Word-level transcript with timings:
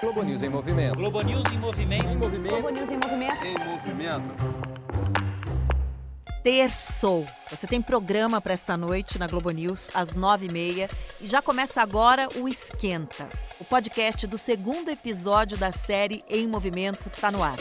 Globo 0.00 0.22
News 0.22 0.44
em 0.44 0.48
movimento. 0.48 0.96
Globo 0.96 1.20
News 1.22 1.44
em 1.52 1.58
movimento. 1.58 2.06
Em 2.06 2.16
movimento. 2.16 2.52
Globo 2.52 2.70
News 2.70 2.88
em 2.88 2.94
movimento. 2.94 3.44
Em 3.44 3.58
movimento. 3.66 4.32
Terçou. 6.44 7.26
Você 7.50 7.66
tem 7.66 7.82
programa 7.82 8.40
para 8.40 8.54
esta 8.54 8.76
noite 8.76 9.18
na 9.18 9.26
Globo 9.26 9.50
News, 9.50 9.90
às 9.92 10.14
nove 10.14 10.46
e 10.46 10.52
meia. 10.52 10.88
E 11.20 11.26
já 11.26 11.42
começa 11.42 11.82
agora 11.82 12.28
o 12.36 12.48
Esquenta. 12.48 13.28
O 13.58 13.64
podcast 13.64 14.24
do 14.28 14.38
segundo 14.38 14.88
episódio 14.88 15.58
da 15.58 15.72
série 15.72 16.24
Em 16.30 16.46
Movimento 16.46 17.08
está 17.08 17.32
no 17.32 17.42
ar. 17.42 17.58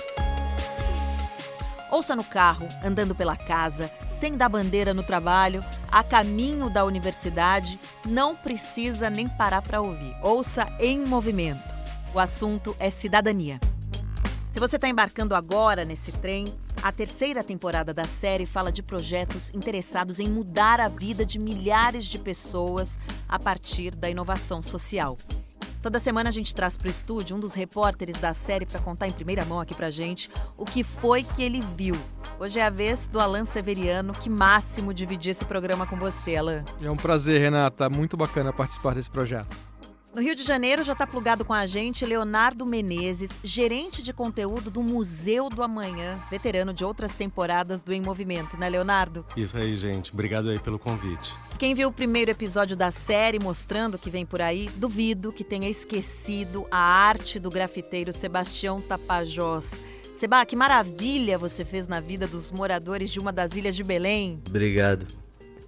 Ouça 1.89 2.15
no 2.15 2.23
carro, 2.23 2.67
andando 2.85 3.15
pela 3.15 3.35
casa, 3.35 3.89
sem 4.09 4.37
dar 4.37 4.49
bandeira 4.49 4.93
no 4.93 5.01
trabalho, 5.01 5.65
a 5.91 6.03
caminho 6.03 6.69
da 6.69 6.85
universidade, 6.85 7.79
não 8.05 8.35
precisa 8.35 9.09
nem 9.09 9.27
parar 9.27 9.63
para 9.63 9.81
ouvir. 9.81 10.15
Ouça 10.21 10.67
Em 10.79 10.99
Movimento. 10.99 11.76
O 12.13 12.19
assunto 12.19 12.75
é 12.79 12.89
cidadania. 12.89 13.59
Se 14.51 14.59
você 14.59 14.77
está 14.77 14.87
embarcando 14.87 15.35
agora 15.35 15.85
nesse 15.85 16.11
trem, 16.11 16.47
a 16.81 16.91
terceira 16.91 17.43
temporada 17.43 17.93
da 17.93 18.05
série 18.05 18.45
fala 18.45 18.71
de 18.71 18.81
projetos 18.81 19.51
interessados 19.53 20.19
em 20.19 20.27
mudar 20.27 20.79
a 20.79 20.87
vida 20.87 21.25
de 21.25 21.37
milhares 21.37 22.05
de 22.05 22.17
pessoas 22.17 22.99
a 23.27 23.37
partir 23.37 23.93
da 23.95 24.09
inovação 24.09 24.61
social. 24.61 25.17
Toda 25.81 25.99
semana 25.99 26.29
a 26.29 26.31
gente 26.31 26.55
traz 26.55 26.75
para 26.75 26.87
o 26.87 26.91
estúdio 26.91 27.35
um 27.35 27.39
dos 27.39 27.53
repórteres 27.53 28.17
da 28.19 28.33
série 28.33 28.65
para 28.65 28.79
contar 28.79 29.07
em 29.07 29.11
primeira 29.11 29.45
mão 29.45 29.59
aqui 29.59 29.75
para 29.75 29.91
gente 29.91 30.29
o 30.57 30.65
que 30.65 30.83
foi 30.83 31.23
que 31.23 31.43
ele 31.43 31.61
viu. 31.75 31.95
Hoje 32.39 32.59
é 32.59 32.65
a 32.65 32.69
vez 32.69 33.07
do 33.07 33.19
Alan 33.19 33.45
Severiano. 33.45 34.13
Que 34.13 34.29
máximo 34.29 34.93
dividir 34.93 35.31
esse 35.31 35.45
programa 35.45 35.85
com 35.85 35.95
você, 35.95 36.35
Alan. 36.35 36.65
É 36.81 36.89
um 36.89 36.97
prazer, 36.97 37.39
Renata. 37.39 37.89
Muito 37.89 38.17
bacana 38.17 38.51
participar 38.51 38.95
desse 38.95 39.09
projeto. 39.09 39.55
No 40.13 40.21
Rio 40.21 40.35
de 40.35 40.43
Janeiro 40.43 40.83
já 40.83 40.93
está 40.93 41.05
plugado 41.05 41.45
com 41.45 41.53
a 41.53 41.65
gente 41.65 42.05
Leonardo 42.05 42.65
Menezes, 42.65 43.29
gerente 43.43 44.01
de 44.01 44.11
conteúdo 44.11 44.71
do 44.71 44.81
Museu 44.81 45.47
do 45.49 45.61
Amanhã, 45.61 46.19
veterano 46.31 46.73
de 46.73 46.83
outras 46.83 47.13
temporadas 47.13 47.81
do 47.83 47.93
Em 47.93 48.01
Movimento, 48.01 48.57
né, 48.57 48.67
Leonardo? 48.67 49.25
Isso 49.35 49.55
aí, 49.55 49.75
gente. 49.75 50.11
Obrigado 50.11 50.49
aí 50.49 50.57
pelo 50.57 50.79
convite. 50.79 51.35
Quem 51.59 51.75
viu 51.75 51.89
o 51.89 51.91
primeiro 51.91 52.31
episódio 52.31 52.75
da 52.75 52.89
série 52.89 53.37
mostrando 53.37 53.95
o 53.95 53.99
que 53.99 54.09
vem 54.09 54.25
por 54.25 54.41
aí, 54.41 54.69
duvido 54.75 55.31
que 55.31 55.43
tenha 55.43 55.69
esquecido 55.69 56.65
a 56.71 56.79
arte 56.79 57.37
do 57.39 57.51
grafiteiro 57.51 58.11
Sebastião 58.11 58.81
Tapajós. 58.81 59.71
Seba, 60.15 60.43
que 60.47 60.55
maravilha 60.55 61.37
você 61.37 61.63
fez 61.63 61.87
na 61.87 61.99
vida 61.99 62.25
dos 62.25 62.49
moradores 62.49 63.11
de 63.11 63.19
uma 63.19 63.31
das 63.31 63.51
ilhas 63.55 63.75
de 63.75 63.83
Belém. 63.83 64.41
Obrigado. 64.47 65.05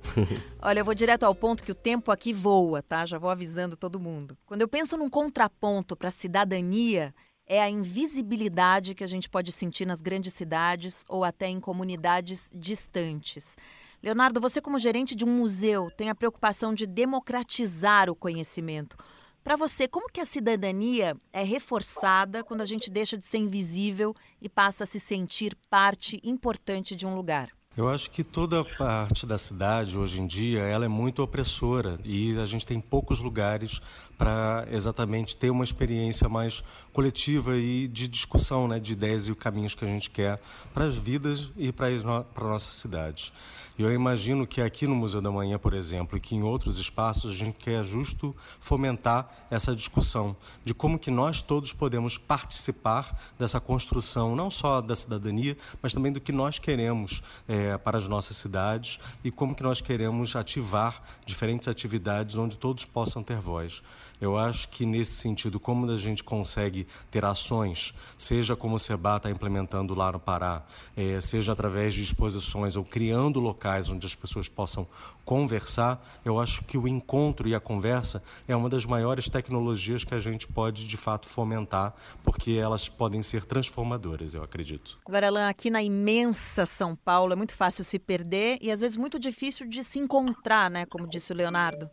Olha, 0.62 0.80
eu 0.80 0.86
vou 0.86 0.94
direto 0.94 1.24
ao 1.24 1.36
ponto 1.36 1.64
que 1.64 1.72
o 1.72 1.76
tempo 1.76 2.12
aqui 2.12 2.34
voa, 2.34 2.82
tá? 2.82 3.06
Já 3.06 3.18
vou 3.18 3.30
avisando 3.30 3.78
todo 3.78 4.00
mundo. 4.00 4.38
Quando 4.46 4.62
eu 4.62 4.68
penso 4.68 4.98
num 4.98 5.10
contraponto 5.10 5.96
para 5.96 6.10
a 6.10 6.12
cidadania, 6.12 7.14
é 7.46 7.62
a 7.62 7.70
invisibilidade 7.70 8.94
que 8.94 9.04
a 9.04 9.08
gente 9.08 9.30
pode 9.30 9.52
sentir 9.52 9.86
nas 9.86 10.02
grandes 10.02 10.34
cidades 10.34 11.04
ou 11.10 11.24
até 11.24 11.48
em 11.48 11.60
comunidades 11.60 12.52
distantes. 12.54 13.58
Leonardo, 14.02 14.40
você, 14.40 14.62
como 14.62 14.80
gerente 14.80 15.16
de 15.16 15.26
um 15.26 15.36
museu, 15.36 15.92
tem 15.98 16.10
a 16.10 16.16
preocupação 16.16 16.74
de 16.74 16.86
democratizar 16.86 18.10
o 18.10 18.16
conhecimento. 18.16 18.96
Para 19.44 19.56
você, 19.56 19.88
como 19.88 20.10
que 20.10 20.22
a 20.22 20.26
cidadania 20.26 21.18
é 21.34 21.44
reforçada 21.44 22.44
quando 22.44 22.62
a 22.62 22.66
gente 22.66 22.92
deixa 22.92 23.18
de 23.18 23.26
ser 23.26 23.40
invisível 23.40 24.14
e 24.42 24.48
passa 24.48 24.84
a 24.84 24.88
se 24.88 25.00
sentir 25.00 25.58
parte 25.70 26.20
importante 26.24 26.96
de 26.96 27.08
um 27.08 27.16
lugar? 27.16 27.59
Eu 27.80 27.88
acho 27.88 28.12
que 28.12 28.26
toda 28.26 28.66
parte 28.66 29.26
da 29.26 29.38
cidade 29.38 29.98
hoje 29.98 30.20
em 30.20 30.28
dia 30.28 30.64
ela 30.64 30.84
é 30.84 30.90
muito 30.90 31.24
opressora 31.24 31.98
e 32.04 32.38
a 32.38 32.46
gente 32.46 32.66
tem 32.66 32.78
poucos 32.78 33.22
lugares 33.22 33.80
para 34.18 34.68
exatamente 34.70 35.38
ter 35.38 35.50
uma 35.50 35.64
experiência 35.64 36.28
mais 36.28 36.62
coletiva 36.92 37.56
e 37.56 37.88
de 37.88 38.06
discussão, 38.10 38.68
né, 38.68 38.82
de 38.82 38.92
ideias 38.92 39.30
e 39.30 39.34
caminhos 39.34 39.76
que 39.76 39.86
a 39.86 39.88
gente 39.88 40.10
quer 40.10 40.42
para 40.74 40.84
as 40.84 40.96
vidas 40.98 41.52
e 41.56 41.72
para 41.72 41.88
a 41.88 42.44
nossa 42.44 42.70
cidade. 42.74 43.32
Eu 43.80 43.94
imagino 43.94 44.46
que 44.46 44.60
aqui 44.60 44.86
no 44.86 44.94
Museu 44.94 45.22
da 45.22 45.32
Manhã, 45.32 45.58
por 45.58 45.74
exemplo, 45.74 46.18
e 46.18 46.20
que 46.20 46.36
em 46.36 46.44
outros 46.44 46.78
espaços, 46.80 47.32
a 47.32 47.34
gente 47.34 47.54
quer 47.54 47.82
justo 47.86 48.36
fomentar 48.60 49.48
essa 49.50 49.74
discussão 49.74 50.36
de 50.66 50.74
como 50.74 51.00
que 51.00 51.10
nós 51.10 51.42
todos 51.42 51.72
podemos 51.72 52.18
participar 52.18 53.18
dessa 53.40 53.58
construção, 53.62 54.36
não 54.36 54.52
só 54.52 54.82
da 54.82 54.98
cidadania, 54.98 55.58
mas 55.82 55.94
também 55.94 56.12
do 56.12 56.20
que 56.20 56.34
nós 56.34 56.60
queremos 56.60 57.24
é, 57.48 57.78
para 57.78 57.98
as 57.98 58.06
nossas 58.06 58.36
cidades 58.36 59.00
e 59.24 59.32
como 59.32 59.56
que 59.56 59.64
nós 59.64 59.80
queremos 59.80 60.36
ativar 60.36 61.02
diferentes 61.26 61.70
atividades 61.70 62.36
onde 62.36 62.58
todos 62.58 62.84
possam 62.84 63.24
ter 63.24 63.40
voz. 63.40 63.82
Eu 64.20 64.38
acho 64.38 64.70
que 64.70 64.86
nesse 64.86 65.14
sentido, 65.14 65.60
como 65.60 65.90
a 65.90 65.98
gente 65.98 66.24
consegue 66.24 66.88
ter 67.10 67.24
ações, 67.24 67.94
seja 68.18 68.56
como 68.56 68.76
o 68.76 68.80
Seba 68.80 69.18
está 69.18 69.30
implementando 69.30 69.94
lá 69.94 70.12
no 70.12 70.20
Pará, 70.20 70.64
é, 70.96 71.22
seja 71.22 71.54
através 71.54 71.94
de 71.94 72.04
exposições 72.04 72.76
ou 72.76 72.84
criando 72.84 73.40
locais 73.40 73.90
onde 73.90 74.06
as 74.06 74.16
pessoas 74.16 74.50
possam 74.50 74.88
conversar, 75.24 76.04
eu 76.26 76.40
acho 76.40 76.64
que 76.64 76.78
o 76.78 76.88
encontro 76.88 77.48
e 77.48 77.54
a 77.54 77.60
conversa 77.60 78.22
é 78.48 78.56
uma 78.56 78.68
das 78.68 78.86
maiores 78.86 79.30
tecnologias 79.30 80.04
que 80.04 80.16
a 80.16 80.20
gente 80.20 80.48
pode 80.48 80.88
de 80.88 80.98
fato 80.98 81.28
fomentar, 81.28 81.94
porque 82.24 82.54
elas 82.54 82.90
podem 82.90 83.22
ser 83.22 83.46
transformadoras, 83.46 84.34
eu 84.34 84.44
acredito. 84.44 84.98
Agora, 85.06 85.28
Alain, 85.28 85.48
aqui 85.48 85.70
na 85.70 85.84
imensa 85.84 86.66
São 86.66 86.96
Paulo 86.96 87.34
é 87.34 87.36
muito 87.36 87.54
fácil 87.54 87.84
se 87.84 88.00
perder 88.00 88.58
e 88.60 88.72
às 88.72 88.80
vezes 88.80 88.98
muito 88.98 89.20
difícil 89.20 89.68
de 89.68 89.84
se 89.84 90.00
encontrar, 90.00 90.70
né? 90.70 90.86
Como 90.86 91.08
disse 91.08 91.32
o 91.32 91.36
Leonardo. 91.36 91.90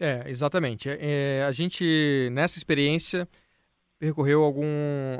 É, 0.00 0.24
exatamente. 0.26 0.88
É, 0.88 1.44
a 1.46 1.52
gente, 1.52 2.30
nessa 2.32 2.56
experiência, 2.56 3.28
percorreu 3.98 4.42
algum, 4.42 4.64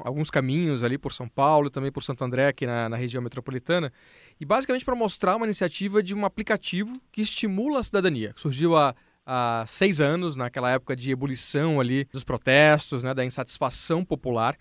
alguns 0.03 0.31
caminhos 0.31 0.83
ali 0.83 0.97
por 0.97 1.13
São 1.13 1.29
Paulo, 1.29 1.69
também 1.69 1.93
por 1.93 2.03
Santo 2.03 2.25
André, 2.25 2.49
aqui 2.49 2.67
na, 2.67 2.89
na 2.89 2.97
região 2.97 3.23
metropolitana, 3.23 3.93
e 4.41 4.45
basicamente 4.47 4.87
para 4.87 4.95
mostrar 4.95 5.37
uma 5.37 5.45
iniciativa 5.45 6.03
de 6.03 6.15
um 6.15 6.25
aplicativo 6.25 6.99
que 7.13 7.21
estimula 7.21 7.81
a 7.81 7.85
cidadania, 7.85 8.33
que 8.33 8.41
surgiu 8.41 8.75
há, 8.75 8.95
há 9.27 9.65
seis 9.69 10.01
anos, 10.01 10.35
naquela 10.35 10.71
época 10.71 10.97
de 10.97 11.11
ebulição 11.11 11.79
ali 11.79 12.07
dos 12.11 12.25
protestos, 12.25 13.05
né, 13.05 13.13
da 13.13 13.23
insatisfação 13.23 14.03
popular, 14.03 14.57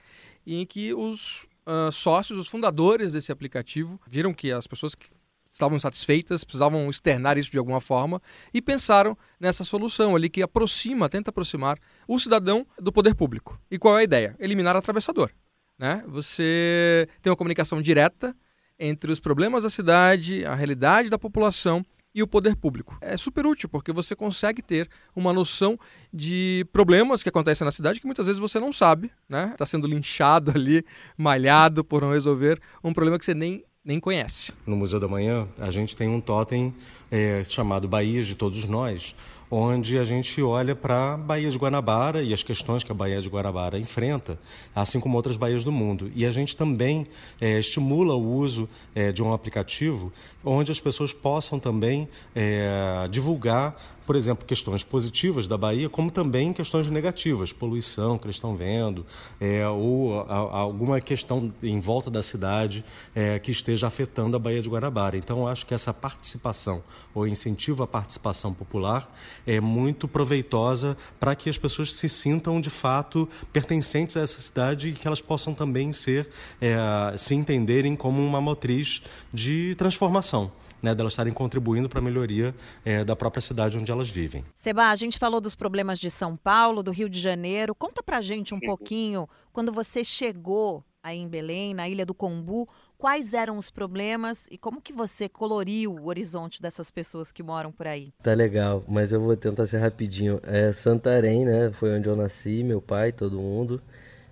em 0.45 0.65
que 0.65 0.93
os 0.93 1.47
uh, 1.65 1.89
sócios, 1.93 2.37
os 2.37 2.47
fundadores 2.49 3.13
desse 3.13 3.31
aplicativo, 3.31 3.97
viram 4.05 4.33
que 4.33 4.51
as 4.51 4.67
pessoas 4.67 4.93
que 4.93 5.07
estavam 5.49 5.75
insatisfeitas, 5.75 6.43
precisavam 6.43 6.89
externar 6.89 7.37
isso 7.37 7.51
de 7.51 7.57
alguma 7.57 7.81
forma 7.81 8.21
e 8.53 8.61
pensaram 8.61 9.17
nessa 9.39 9.63
solução 9.63 10.15
ali 10.15 10.29
que 10.29 10.41
aproxima, 10.41 11.09
tenta 11.09 11.29
aproximar 11.29 11.77
o 12.07 12.19
cidadão 12.19 12.65
do 12.77 12.91
poder 12.91 13.15
público. 13.15 13.59
E 13.69 13.77
qual 13.77 13.97
é 13.97 14.01
a 14.01 14.03
ideia? 14.03 14.35
Eliminar 14.39 14.75
o 14.75 14.79
atravessador. 14.79 15.31
Né? 15.77 16.03
Você 16.07 17.07
tem 17.21 17.31
uma 17.31 17.37
comunicação 17.37 17.81
direta 17.81 18.35
entre 18.77 19.11
os 19.11 19.19
problemas 19.19 19.63
da 19.63 19.69
cidade, 19.69 20.45
a 20.45 20.55
realidade 20.55 21.09
da 21.09 21.17
população 21.17 21.83
e 22.13 22.23
o 22.23 22.27
poder 22.27 22.55
público. 22.55 22.97
É 23.01 23.15
super 23.15 23.45
útil 23.45 23.69
porque 23.69 23.91
você 23.91 24.15
consegue 24.15 24.61
ter 24.61 24.89
uma 25.15 25.31
noção 25.31 25.77
de 26.11 26.65
problemas 26.71 27.21
que 27.21 27.29
acontecem 27.29 27.63
na 27.65 27.71
cidade 27.71 27.99
que 27.99 28.05
muitas 28.05 28.25
vezes 28.25 28.39
você 28.39 28.59
não 28.59 28.73
sabe, 28.73 29.11
né? 29.27 29.49
Está 29.51 29.65
sendo 29.65 29.87
linchado 29.87 30.51
ali, 30.51 30.83
malhado 31.17 31.83
por 31.83 32.01
não 32.01 32.11
resolver 32.11 32.59
um 32.83 32.93
problema 32.93 33.19
que 33.19 33.25
você 33.25 33.33
nem 33.33 33.63
nem 33.83 33.99
conhece. 33.99 34.51
No 34.65 34.75
Museu 34.75 34.99
da 34.99 35.07
Manhã, 35.07 35.47
a 35.57 35.71
gente 35.71 35.95
tem 35.95 36.07
um 36.07 36.19
totem 36.19 36.73
é, 37.09 37.43
chamado 37.43 37.87
Baía 37.87 38.23
de 38.23 38.35
Todos 38.35 38.65
Nós, 38.65 39.15
onde 39.49 39.97
a 39.97 40.03
gente 40.03 40.41
olha 40.41 40.75
para 40.75 41.13
a 41.13 41.17
Baía 41.17 41.49
de 41.49 41.57
Guanabara 41.57 42.21
e 42.21 42.33
as 42.33 42.43
questões 42.43 42.83
que 42.83 42.91
a 42.91 42.95
Baía 42.95 43.19
de 43.19 43.29
Guanabara 43.29 43.79
enfrenta, 43.79 44.39
assim 44.75 44.99
como 44.99 45.17
outras 45.17 45.37
baías 45.37 45.63
do 45.63 45.71
mundo. 45.71 46.11
E 46.13 46.25
a 46.25 46.31
gente 46.31 46.55
também 46.55 47.07
é, 47.41 47.57
estimula 47.57 48.13
o 48.13 48.31
uso 48.31 48.69
é, 48.93 49.11
de 49.11 49.23
um 49.23 49.33
aplicativo 49.33 50.13
onde 50.43 50.71
as 50.71 50.79
pessoas 50.79 51.11
possam 51.11 51.59
também 51.59 52.07
é, 52.35 53.07
divulgar 53.09 53.75
por 54.09 54.15
exemplo, 54.15 54.43
questões 54.43 54.83
positivas 54.83 55.45
da 55.45 55.55
Bahia, 55.55 55.87
como 55.87 56.09
também 56.09 56.51
questões 56.51 56.89
negativas, 56.89 57.53
poluição 57.53 58.17
que 58.17 58.25
eles 58.25 58.37
estão 58.37 58.55
vendo, 58.55 59.05
é, 59.39 59.67
ou 59.67 60.21
a, 60.21 60.35
alguma 60.35 60.99
questão 60.99 61.53
em 61.61 61.79
volta 61.79 62.09
da 62.09 62.23
cidade 62.23 62.83
é, 63.13 63.37
que 63.37 63.51
esteja 63.51 63.85
afetando 63.85 64.35
a 64.35 64.39
Baía 64.39 64.63
de 64.63 64.67
Guanabara. 64.67 65.15
Então, 65.15 65.47
acho 65.47 65.63
que 65.63 65.75
essa 65.75 65.93
participação, 65.93 66.81
ou 67.13 67.27
incentivo 67.27 67.83
à 67.83 67.87
participação 67.87 68.51
popular, 68.51 69.15
é 69.45 69.59
muito 69.59 70.07
proveitosa 70.07 70.97
para 71.19 71.35
que 71.35 71.47
as 71.47 71.59
pessoas 71.59 71.93
se 71.93 72.09
sintam, 72.09 72.59
de 72.59 72.71
fato, 72.71 73.29
pertencentes 73.53 74.17
a 74.17 74.21
essa 74.21 74.41
cidade 74.41 74.89
e 74.89 74.93
que 74.93 75.05
elas 75.05 75.21
possam 75.21 75.53
também 75.53 75.93
ser, 75.93 76.27
é, 76.59 77.15
se 77.15 77.35
entenderem 77.35 77.95
como 77.95 78.19
uma 78.19 78.41
motriz 78.41 79.03
de 79.31 79.75
transformação 79.75 80.51
né, 80.81 80.95
delas 80.95 81.13
estarem 81.13 81.33
contribuindo 81.33 81.89
para 81.89 81.99
a 81.99 82.01
melhoria 82.01 82.53
é, 82.83 83.03
da 83.03 83.15
própria 83.15 83.41
cidade 83.41 83.77
onde 83.77 83.91
elas 83.91 84.09
vivem. 84.09 84.43
Seba, 84.53 84.89
a 84.89 84.95
gente 84.95 85.17
falou 85.17 85.41
dos 85.41 85.55
problemas 85.55 85.99
de 85.99 86.09
São 86.09 86.35
Paulo, 86.35 86.83
do 86.83 86.91
Rio 86.91 87.09
de 87.09 87.19
Janeiro. 87.19 87.75
Conta 87.75 88.01
para 88.03 88.17
a 88.17 88.21
gente 88.21 88.53
um 88.53 88.57
uhum. 88.57 88.67
pouquinho, 88.67 89.29
quando 89.51 89.71
você 89.71 90.03
chegou 90.03 90.83
aí 91.01 91.17
em 91.17 91.27
Belém, 91.27 91.73
na 91.73 91.87
Ilha 91.87 92.05
do 92.05 92.13
Combu, 92.13 92.67
quais 92.97 93.33
eram 93.33 93.57
os 93.57 93.69
problemas 93.69 94.47
e 94.51 94.57
como 94.57 94.81
que 94.81 94.91
você 94.91 95.29
coloriu 95.29 95.95
o 95.95 96.07
horizonte 96.07 96.61
dessas 96.61 96.91
pessoas 96.91 97.31
que 97.31 97.41
moram 97.41 97.71
por 97.71 97.87
aí? 97.87 98.13
Tá 98.21 98.33
legal, 98.33 98.83
mas 98.87 99.11
eu 99.11 99.21
vou 99.21 99.35
tentar 99.35 99.65
ser 99.67 99.77
rapidinho. 99.77 100.39
É 100.43 100.71
Santarém, 100.71 101.45
né? 101.45 101.71
Foi 101.71 101.97
onde 101.97 102.07
eu 102.07 102.15
nasci, 102.15 102.63
meu 102.63 102.81
pai, 102.81 103.11
todo 103.11 103.37
mundo. 103.37 103.81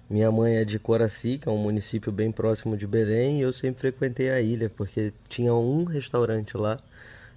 Minha 0.09 0.31
mãe 0.31 0.56
é 0.56 0.63
de 0.63 0.80
Coraci, 0.80 1.38
que 1.38 1.50
é 1.50 1.51
um 1.51 1.57
município 1.57 2.13
bem 2.13 2.31
próximo 2.31 2.77
de 2.77 2.88
Belém, 2.88 3.39
e 3.39 3.42
eu 3.42 3.51
sempre 3.51 3.81
frequentei 3.81 4.30
a 4.30 4.39
ilha, 4.39 4.69
porque 4.69 5.12
tinha 5.27 5.54
um 5.54 5.83
restaurante 5.83 6.56
lá 6.56 6.80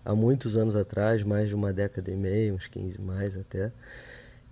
há 0.04 0.14
muitos 0.14 0.56
anos 0.56 0.76
atrás, 0.76 1.24
mais 1.24 1.48
de 1.48 1.54
uma 1.56 1.72
década 1.72 2.12
e 2.12 2.16
meia, 2.16 2.54
uns 2.54 2.68
15 2.68 3.00
mais 3.00 3.36
até. 3.36 3.72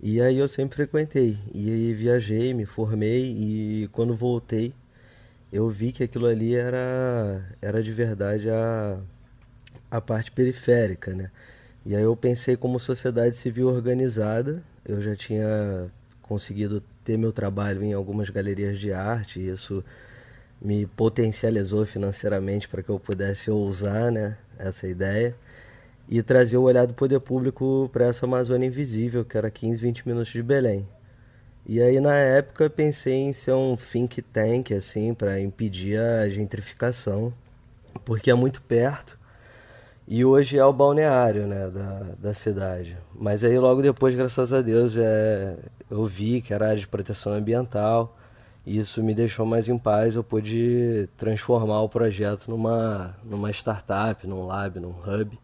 E 0.01 0.21
aí 0.21 0.37
eu 0.37 0.49
sempre 0.49 0.75
frequentei. 0.75 1.37
E 1.53 1.71
aí 1.71 1.93
viajei, 1.93 2.53
me 2.53 2.65
formei 2.65 3.31
e 3.37 3.89
quando 3.93 4.13
voltei, 4.13 4.73
eu 5.51 5.69
vi 5.69 5.93
que 5.93 6.03
aquilo 6.03 6.27
ali 6.27 6.55
era, 6.55 7.41
era 7.61 7.81
de 7.81 7.93
verdade 7.93 8.49
a, 8.49 8.99
a 9.89 10.01
parte 10.01 10.29
periférica, 10.31 11.13
né? 11.13 11.31
E 11.85 11.95
aí 11.95 12.03
eu 12.03 12.15
pensei 12.17 12.57
como 12.57 12.79
sociedade 12.79 13.37
civil 13.37 13.69
organizada, 13.69 14.61
eu 14.85 15.01
já 15.01 15.15
tinha 15.15 15.89
conseguido 16.21 16.83
ter 17.09 17.17
meu 17.17 17.31
trabalho 17.31 17.83
em 17.83 17.91
algumas 17.91 18.29
galerias 18.29 18.77
de 18.77 18.93
arte, 18.93 19.39
isso 19.39 19.83
me 20.61 20.85
potencializou 20.85 21.83
financeiramente 21.83 22.69
para 22.69 22.83
que 22.83 22.89
eu 22.89 22.99
pudesse 22.99 23.49
ousar 23.49 24.11
né, 24.11 24.37
essa 24.59 24.87
ideia 24.87 25.35
e 26.07 26.21
trazer 26.21 26.57
o 26.57 26.61
olhar 26.61 26.85
do 26.85 26.93
poder 26.93 27.19
público 27.19 27.89
para 27.91 28.05
essa 28.05 28.27
Amazônia 28.27 28.67
invisível, 28.67 29.25
que 29.25 29.35
era 29.35 29.49
15, 29.49 29.81
20 29.81 30.07
minutos 30.07 30.31
de 30.31 30.43
Belém. 30.43 30.87
E 31.65 31.81
aí 31.81 31.99
na 31.99 32.15
época 32.15 32.69
pensei 32.69 33.15
em 33.15 33.33
ser 33.33 33.53
um 33.53 33.75
think 33.75 34.21
tank 34.21 34.71
assim 34.71 35.15
para 35.15 35.41
impedir 35.41 35.99
a 35.99 36.29
gentrificação, 36.29 37.33
porque 38.05 38.29
é 38.29 38.35
muito 38.35 38.61
perto 38.61 39.17
e 40.07 40.23
hoje 40.23 40.59
é 40.59 40.65
o 40.65 40.73
balneário 40.73 41.47
né, 41.47 41.71
da, 41.71 42.05
da 42.19 42.33
cidade. 42.35 42.95
Mas 43.15 43.43
aí 43.43 43.57
logo 43.57 43.81
depois, 43.81 44.15
graças 44.15 44.53
a 44.53 44.61
Deus, 44.61 44.95
é, 44.95 45.55
eu 45.89 46.05
vi 46.05 46.41
que 46.41 46.53
era 46.53 46.69
área 46.69 46.79
de 46.79 46.87
proteção 46.87 47.33
ambiental. 47.33 48.15
E 48.65 48.77
isso 48.77 49.01
me 49.01 49.15
deixou 49.15 49.45
mais 49.45 49.67
em 49.67 49.77
paz. 49.77 50.15
Eu 50.15 50.23
pude 50.23 51.09
transformar 51.17 51.81
o 51.81 51.89
projeto 51.89 52.49
numa, 52.49 53.15
numa 53.23 53.49
startup, 53.51 54.27
num 54.27 54.45
lab, 54.45 54.79
num 54.79 54.91
hub, 54.91 55.39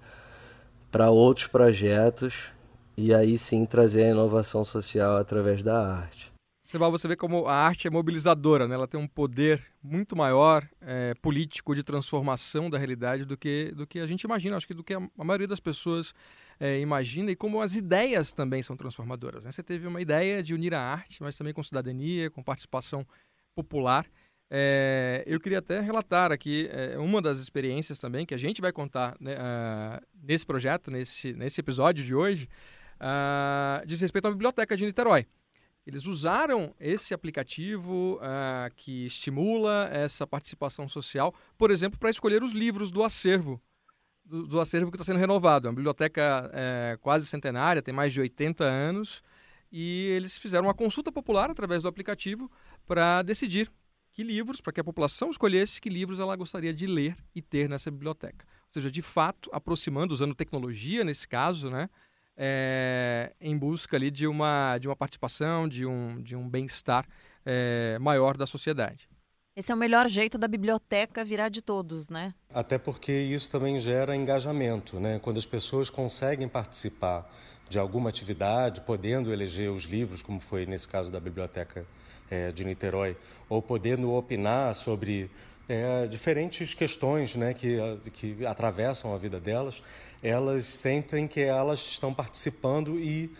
para 0.92 1.10
outros 1.10 1.48
projetos. 1.48 2.52
E 2.98 3.14
aí 3.14 3.38
sim 3.38 3.66
trazer 3.66 4.06
a 4.06 4.10
inovação 4.10 4.64
social 4.64 5.18
através 5.18 5.64
da 5.64 5.98
arte. 5.98 6.35
Sebal, 6.66 6.90
você 6.90 7.08
vê 7.08 7.16
como 7.16 7.46
a 7.46 7.54
arte 7.54 7.88
é 7.88 7.92
mobilizadora, 7.92 8.68
né? 8.68 8.74
ela 8.74 8.88
tem 8.88 9.00
um 9.00 9.08
poder 9.08 9.64
muito 9.84 10.16
maior 10.16 10.68
é, 10.82 11.14
político 11.22 11.76
de 11.76 11.84
transformação 11.84 12.72
da 12.72 12.78
realidade 12.80 13.24
do 13.24 13.38
que, 13.38 13.72
do 13.76 13.86
que 13.86 14.00
a 14.00 14.08
gente 14.08 14.24
imagina, 14.24 14.58
acho 14.58 14.66
que 14.66 14.74
do 14.74 14.84
que 14.84 14.96
a, 14.96 15.10
a 15.16 15.24
maioria 15.24 15.48
das 15.48 15.60
pessoas 15.60 16.12
é, 16.60 16.80
imagina 16.80 17.30
e 17.30 17.36
como 17.36 17.62
as 17.62 17.76
ideias 17.76 18.34
também 18.34 18.64
são 18.64 18.76
transformadoras. 18.76 19.46
Né? 19.46 19.52
Você 19.52 19.62
teve 19.62 19.86
uma 19.86 20.02
ideia 20.02 20.42
de 20.42 20.56
unir 20.56 20.74
a 20.74 20.82
arte, 20.82 21.22
mas 21.22 21.38
também 21.38 21.54
com 21.54 21.62
cidadania, 21.62 22.32
com 22.32 22.42
participação 22.42 23.06
popular. 23.54 24.08
É, 24.50 25.24
eu 25.28 25.40
queria 25.40 25.60
até 25.60 25.80
relatar 25.80 26.32
aqui 26.32 26.68
é, 26.72 26.98
uma 26.98 27.22
das 27.22 27.38
experiências 27.38 28.00
também 28.00 28.26
que 28.26 28.34
a 28.34 28.40
gente 28.40 28.60
vai 28.60 28.72
contar 28.72 29.16
né, 29.20 29.36
uh, 29.36 30.04
nesse 30.20 30.44
projeto, 30.48 30.90
nesse, 30.90 31.32
nesse 31.34 31.62
episódio 31.62 32.04
de 32.04 32.16
hoje, 32.16 32.50
uh, 32.96 33.86
diz 33.86 34.02
respeito 34.02 34.28
à 34.28 34.32
Biblioteca 34.32 34.76
de 34.76 34.84
Niterói. 34.84 35.28
Eles 35.86 36.08
usaram 36.08 36.74
esse 36.80 37.14
aplicativo 37.14 38.16
uh, 38.16 38.74
que 38.76 39.06
estimula 39.06 39.88
essa 39.92 40.26
participação 40.26 40.88
social, 40.88 41.34
por 41.58 41.70
exemplo, 41.70 42.00
para 42.00 42.10
escolher 42.10 42.42
os 42.42 42.54
livros 42.54 42.90
do 42.90 43.04
acervo, 43.04 43.62
do, 44.26 44.48
do 44.48 44.60
acervo 44.60 44.90
que 44.90 44.98
está 44.98 45.04
sendo 45.04 45.20
renovado. 45.20 45.68
É 45.68 45.70
uma 45.70 45.76
biblioteca 45.76 46.50
é, 46.54 46.98
quase 47.02 47.28
centenária, 47.28 47.84
tem 47.84 47.94
mais 47.94 48.12
de 48.12 48.20
80 48.20 48.64
anos, 48.64 49.22
e 49.72 50.08
eles 50.08 50.38
fizeram 50.38 50.66
uma 50.66 50.74
consulta 50.74 51.12
popular 51.12 51.52
através 51.52 51.84
do 51.84 51.88
aplicativo 51.88 52.52
para 52.88 53.22
decidir 53.22 53.72
que 54.12 54.24
livros, 54.24 54.62
para 54.62 54.74
que 54.74 54.80
a 54.80 54.84
população 54.84 55.30
escolhesse 55.30 55.80
que 55.80 55.90
livros 55.90 56.20
ela 56.20 56.36
gostaria 56.36 56.74
de 56.74 56.88
ler 56.88 57.16
e 57.36 57.42
ter 57.42 57.70
nessa 57.70 57.92
biblioteca. 57.92 58.48
Ou 58.68 58.74
seja, 58.74 58.90
de 58.90 59.02
fato, 59.02 59.50
aproximando, 59.54 60.14
usando 60.14 60.34
tecnologia 60.34 61.04
nesse 61.04 61.28
caso, 61.28 61.70
né? 61.70 61.90
É, 62.38 63.34
em 63.40 63.58
busca 63.58 63.96
ali 63.96 64.12
de 64.12 64.28
uma, 64.28 64.78
de 64.78 64.88
uma 64.88 64.96
participação, 64.96 65.68
de 65.68 65.86
um, 65.86 66.22
de 66.22 66.36
um 66.36 66.48
bem-estar 66.50 67.06
é, 67.46 67.98
maior 68.00 68.36
da 68.38 68.46
sociedade. 68.46 69.08
Esse 69.58 69.72
é 69.72 69.76
o 69.76 69.78
melhor 69.78 70.10
jeito 70.10 70.38
da 70.38 70.50
biblioteca 70.50 71.24
virar 71.24 71.48
de 71.48 71.62
todos, 71.62 72.10
né? 72.10 72.34
Até 72.54 72.78
porque 72.78 73.14
isso 73.14 73.50
também 73.50 73.80
gera 73.80 74.14
engajamento, 74.14 75.00
né? 75.00 75.18
Quando 75.20 75.38
as 75.38 75.46
pessoas 75.46 75.90
conseguem 75.90 76.50
participar 76.50 77.26
de 77.70 77.80
alguma 77.80 78.10
atividade, 78.10 78.82
podendo 78.82 79.32
eleger 79.32 79.72
os 79.72 79.84
livros, 79.84 80.22
como 80.22 80.42
foi 80.42 80.66
nesse 80.66 80.88
caso 80.88 81.10
da 81.10 81.22
biblioteca 81.22 81.86
é, 82.30 82.52
de 82.52 82.66
Niterói, 82.66 83.16
ou 83.48 83.62
podendo 83.62 84.12
opinar 84.14 84.76
sobre 84.76 85.32
é, 85.68 86.08
diferentes 86.08 86.74
questões 86.74 87.36
né, 87.36 87.54
que, 87.54 87.78
que 88.14 88.46
atravessam 88.46 89.14
a 89.14 89.18
vida 89.18 89.40
delas, 89.40 89.82
elas 90.22 90.66
sentem 90.66 91.28
que 91.28 91.42
elas 91.42 91.80
estão 91.80 92.14
participando 92.14 93.00
e 93.00 93.32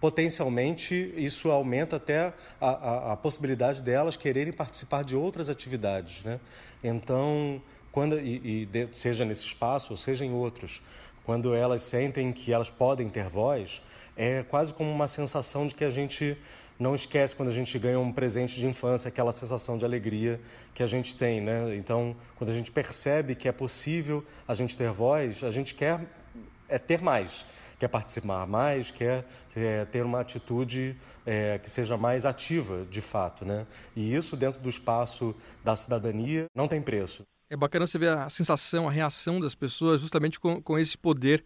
potencialmente 0.00 1.14
isso 1.16 1.50
aumenta 1.50 1.96
até 1.96 2.34
a, 2.60 2.68
a, 2.68 3.12
a 3.12 3.16
possibilidade 3.16 3.80
delas 3.80 4.16
quererem 4.16 4.52
participar 4.52 5.02
de 5.02 5.16
outras 5.16 5.48
atividades. 5.48 6.22
Né? 6.24 6.40
Então, 6.82 7.62
quando, 7.90 8.18
e, 8.18 8.62
e 8.62 8.66
de, 8.66 8.88
seja 8.92 9.24
nesse 9.24 9.46
espaço 9.46 9.92
ou 9.92 9.96
seja 9.96 10.24
em 10.24 10.32
outros, 10.32 10.82
quando 11.24 11.54
elas 11.54 11.80
sentem 11.82 12.32
que 12.32 12.52
elas 12.52 12.68
podem 12.68 13.08
ter 13.08 13.28
voz, 13.28 13.80
é 14.14 14.42
quase 14.42 14.74
como 14.74 14.90
uma 14.90 15.08
sensação 15.08 15.66
de 15.66 15.74
que 15.74 15.84
a 15.84 15.90
gente 15.90 16.36
não 16.78 16.94
esquece 16.94 17.34
quando 17.34 17.48
a 17.48 17.52
gente 17.52 17.78
ganha 17.78 17.98
um 17.98 18.12
presente 18.12 18.58
de 18.58 18.66
infância, 18.66 19.08
aquela 19.08 19.32
sensação 19.32 19.78
de 19.78 19.84
alegria 19.84 20.40
que 20.74 20.82
a 20.82 20.86
gente 20.86 21.14
tem, 21.16 21.40
né? 21.40 21.74
Então, 21.76 22.16
quando 22.36 22.50
a 22.50 22.52
gente 22.52 22.70
percebe 22.70 23.34
que 23.34 23.48
é 23.48 23.52
possível 23.52 24.24
a 24.46 24.54
gente 24.54 24.76
ter 24.76 24.90
voz, 24.90 25.44
a 25.44 25.50
gente 25.50 25.74
quer 25.74 26.00
é 26.68 26.78
ter 26.78 27.00
mais, 27.00 27.44
quer 27.78 27.88
participar 27.88 28.46
mais, 28.46 28.90
quer 28.90 29.24
é, 29.54 29.84
ter 29.84 30.04
uma 30.04 30.20
atitude 30.20 30.96
é, 31.24 31.58
que 31.58 31.70
seja 31.70 31.96
mais 31.96 32.24
ativa, 32.24 32.86
de 32.90 33.00
fato, 33.00 33.44
né? 33.44 33.66
E 33.94 34.14
isso 34.14 34.36
dentro 34.36 34.60
do 34.60 34.68
espaço 34.68 35.34
da 35.62 35.76
cidadania 35.76 36.46
não 36.54 36.66
tem 36.66 36.80
preço. 36.80 37.22
É 37.50 37.56
bacana 37.56 37.86
você 37.86 37.98
ver 37.98 38.08
a 38.08 38.28
sensação, 38.30 38.88
a 38.88 38.90
reação 38.90 39.38
das 39.38 39.54
pessoas 39.54 40.00
justamente 40.00 40.40
com, 40.40 40.60
com 40.60 40.78
esse 40.78 40.96
poder 40.96 41.44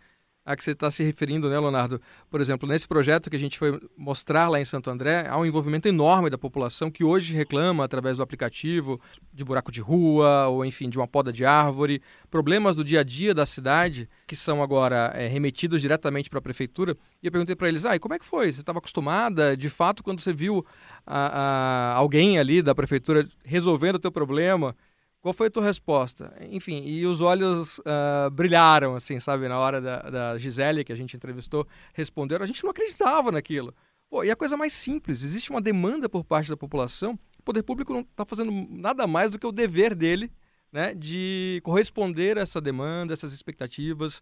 a 0.48 0.56
que 0.56 0.64
você 0.64 0.70
está 0.70 0.90
se 0.90 1.04
referindo, 1.04 1.50
né, 1.50 1.60
Leonardo? 1.60 2.00
Por 2.30 2.40
exemplo, 2.40 2.66
nesse 2.66 2.88
projeto 2.88 3.28
que 3.28 3.36
a 3.36 3.38
gente 3.38 3.58
foi 3.58 3.78
mostrar 3.94 4.48
lá 4.48 4.58
em 4.58 4.64
Santo 4.64 4.88
André, 4.88 5.26
há 5.28 5.36
um 5.36 5.44
envolvimento 5.44 5.86
enorme 5.86 6.30
da 6.30 6.38
população 6.38 6.90
que 6.90 7.04
hoje 7.04 7.34
reclama 7.34 7.84
através 7.84 8.16
do 8.16 8.22
aplicativo 8.22 8.98
de 9.30 9.44
buraco 9.44 9.70
de 9.70 9.82
rua 9.82 10.48
ou, 10.48 10.64
enfim, 10.64 10.88
de 10.88 10.96
uma 10.96 11.06
poda 11.06 11.30
de 11.30 11.44
árvore, 11.44 12.00
problemas 12.30 12.76
do 12.76 12.84
dia 12.84 13.00
a 13.00 13.02
dia 13.02 13.34
da 13.34 13.44
cidade 13.44 14.08
que 14.26 14.34
são 14.34 14.62
agora 14.62 15.12
é, 15.14 15.28
remetidos 15.28 15.82
diretamente 15.82 16.30
para 16.30 16.38
a 16.38 16.42
prefeitura. 16.42 16.96
E 17.22 17.26
eu 17.26 17.30
perguntei 17.30 17.54
para 17.54 17.68
eles, 17.68 17.84
ah, 17.84 17.94
e 17.94 17.98
como 17.98 18.14
é 18.14 18.18
que 18.18 18.24
foi? 18.24 18.50
Você 18.50 18.60
estava 18.60 18.78
acostumada? 18.78 19.54
De 19.54 19.68
fato, 19.68 20.02
quando 20.02 20.20
você 20.20 20.32
viu 20.32 20.64
a, 21.06 21.92
a, 21.92 21.94
alguém 21.96 22.38
ali 22.38 22.62
da 22.62 22.74
prefeitura 22.74 23.28
resolvendo 23.44 23.96
o 23.96 24.00
teu 24.00 24.10
problema, 24.10 24.74
qual 25.20 25.34
foi 25.34 25.48
a 25.48 25.50
tua 25.50 25.64
resposta? 25.64 26.32
Enfim, 26.50 26.82
e 26.84 27.04
os 27.06 27.20
olhos 27.20 27.78
uh, 27.80 28.30
brilharam, 28.30 28.94
assim, 28.94 29.18
sabe? 29.18 29.48
Na 29.48 29.58
hora 29.58 29.80
da, 29.80 29.98
da 30.10 30.38
Gisele, 30.38 30.84
que 30.84 30.92
a 30.92 30.96
gente 30.96 31.16
entrevistou, 31.16 31.66
responderam. 31.92 32.44
A 32.44 32.46
gente 32.46 32.62
não 32.62 32.70
acreditava 32.70 33.32
naquilo. 33.32 33.74
Pô, 34.08 34.24
e 34.24 34.30
a 34.30 34.36
coisa 34.36 34.56
mais 34.56 34.72
simples, 34.72 35.22
existe 35.22 35.50
uma 35.50 35.60
demanda 35.60 36.08
por 36.08 36.24
parte 36.24 36.48
da 36.48 36.56
população, 36.56 37.18
o 37.38 37.42
poder 37.42 37.62
público 37.62 37.92
não 37.92 38.00
está 38.00 38.24
fazendo 38.24 38.50
nada 38.70 39.06
mais 39.06 39.30
do 39.30 39.38
que 39.38 39.46
o 39.46 39.52
dever 39.52 39.94
dele, 39.94 40.30
né? 40.72 40.94
De 40.94 41.60
corresponder 41.62 42.38
a 42.38 42.42
essa 42.42 42.60
demanda, 42.60 43.12
essas 43.12 43.32
expectativas. 43.32 44.18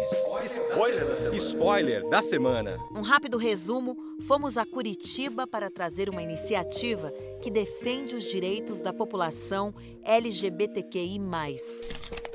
Spoiler 0.00 1.06
da 1.06 1.14
semana. 1.14 1.36
Spoiler 1.36 2.08
da 2.08 2.22
semana. 2.22 2.78
Um 2.94 3.02
rápido 3.02 3.36
resumo: 3.36 3.96
fomos 4.20 4.56
a 4.56 4.64
Curitiba 4.64 5.46
para 5.46 5.70
trazer 5.70 6.08
uma 6.08 6.22
iniciativa 6.22 7.12
que 7.42 7.50
defende 7.50 8.14
os 8.14 8.24
direitos 8.24 8.80
da 8.80 8.92
população 8.92 9.74
LGBTQI. 10.02 11.20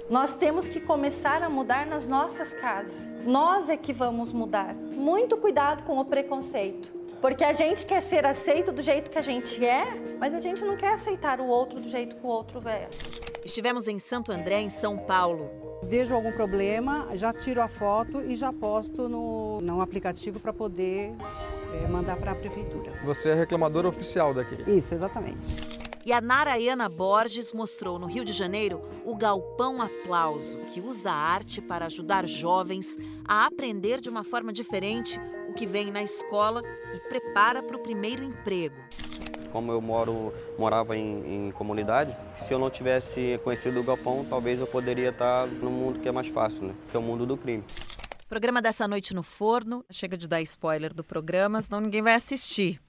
Nós 0.10 0.36
temos 0.36 0.68
que 0.68 0.80
começar 0.80 1.44
a 1.44 1.50
mudar 1.50 1.86
nas 1.86 2.08
nossas 2.08 2.54
casas. 2.54 3.16
Nós 3.26 3.68
é 3.68 3.76
que 3.76 3.92
vamos 3.92 4.32
mudar. 4.32 4.74
Muito 4.74 5.36
cuidado 5.36 5.84
com 5.84 6.00
o 6.00 6.06
preconceito. 6.06 6.96
Porque 7.20 7.44
a 7.44 7.52
gente 7.52 7.86
quer 7.86 8.02
ser 8.02 8.26
aceito 8.26 8.72
do 8.72 8.82
jeito 8.82 9.10
que 9.10 9.18
a 9.18 9.22
gente 9.22 9.66
é, 9.66 9.86
mas 10.20 10.34
a 10.34 10.40
gente 10.40 10.64
não 10.64 10.78
quer 10.78 10.94
aceitar 10.94 11.42
o 11.42 11.48
outro 11.48 11.82
do 11.82 11.90
jeito 11.90 12.16
que 12.16 12.26
o 12.26 12.30
outro 12.30 12.66
é. 12.70 12.88
Estivemos 13.44 13.88
em 13.88 13.98
Santo 13.98 14.32
André, 14.32 14.62
em 14.62 14.70
São 14.70 14.98
Paulo. 14.98 15.67
Vejo 15.84 16.16
algum 16.16 16.32
problema, 16.32 17.08
já 17.14 17.32
tiro 17.32 17.62
a 17.62 17.68
foto 17.68 18.22
e 18.22 18.36
já 18.36 18.52
posto 18.52 19.08
no, 19.08 19.62
no 19.62 19.80
aplicativo 19.80 20.40
para 20.40 20.52
poder 20.52 21.14
é, 21.74 21.88
mandar 21.88 22.18
para 22.18 22.32
a 22.32 22.36
prefeitura. 22.36 22.92
Você 23.04 23.30
é 23.30 23.34
reclamadora 23.36 23.88
oficial 23.88 24.34
daqui? 24.34 24.58
Isso, 24.70 24.94
exatamente. 24.94 25.46
E 26.06 26.14
a 26.14 26.22
Narayana 26.22 26.88
Borges 26.88 27.52
mostrou 27.52 28.00
no 28.00 28.08
Rio 28.08 28.24
de 28.24 28.32
Janeiro 28.32 28.82
o 29.06 29.16
Galpão 29.16 29.82
Aplauso, 29.82 30.58
que 30.74 30.80
usa 30.80 31.12
a 31.12 31.14
arte 31.14 31.62
para 31.62 31.86
ajudar 31.88 32.26
jovens 32.26 32.98
a 33.28 33.46
aprender 33.46 34.00
de 34.00 34.10
uma 34.10 34.24
forma 34.24 34.54
diferente 34.54 35.20
o 35.50 35.54
que 35.54 35.66
vem 35.66 35.92
na 35.92 36.02
escola 36.02 36.64
e 36.96 37.00
prepara 37.10 37.62
para 37.62 37.76
o 37.76 37.80
primeiro 37.82 38.24
emprego. 38.24 38.78
Como 39.52 39.72
eu 39.72 39.82
moro, 39.82 40.34
morava 40.58 40.96
em, 40.96 41.48
em, 41.48 41.52
comunidade, 41.52 42.16
se 42.36 42.54
eu 42.54 42.60
não 42.60 42.70
tivesse 42.70 43.40
conhecido 43.44 43.80
o 43.80 43.84
galpão, 43.84 44.26
talvez 44.30 44.60
eu 44.60 44.68
poderia 44.68 45.10
estar 45.10 45.48
no 45.48 45.70
mundo 45.70 46.00
que 46.00 46.08
é 46.08 46.12
mais 46.12 46.28
fácil, 46.28 46.68
né? 46.68 46.76
que 46.90 46.96
é 46.96 47.00
o 47.00 47.04
mundo 47.04 47.26
do 47.26 47.38
crime. 47.38 47.64
Programa 48.28 48.62
dessa 48.62 48.88
noite 48.88 49.14
no 49.14 49.24
forno. 49.24 49.86
Chega 49.90 50.18
de 50.18 50.28
dar 50.28 50.42
spoiler 50.42 50.94
do 50.94 51.04
programa, 51.04 51.62
senão 51.62 51.80
ninguém 51.80 52.02
vai 52.02 52.14
assistir. 52.14 52.82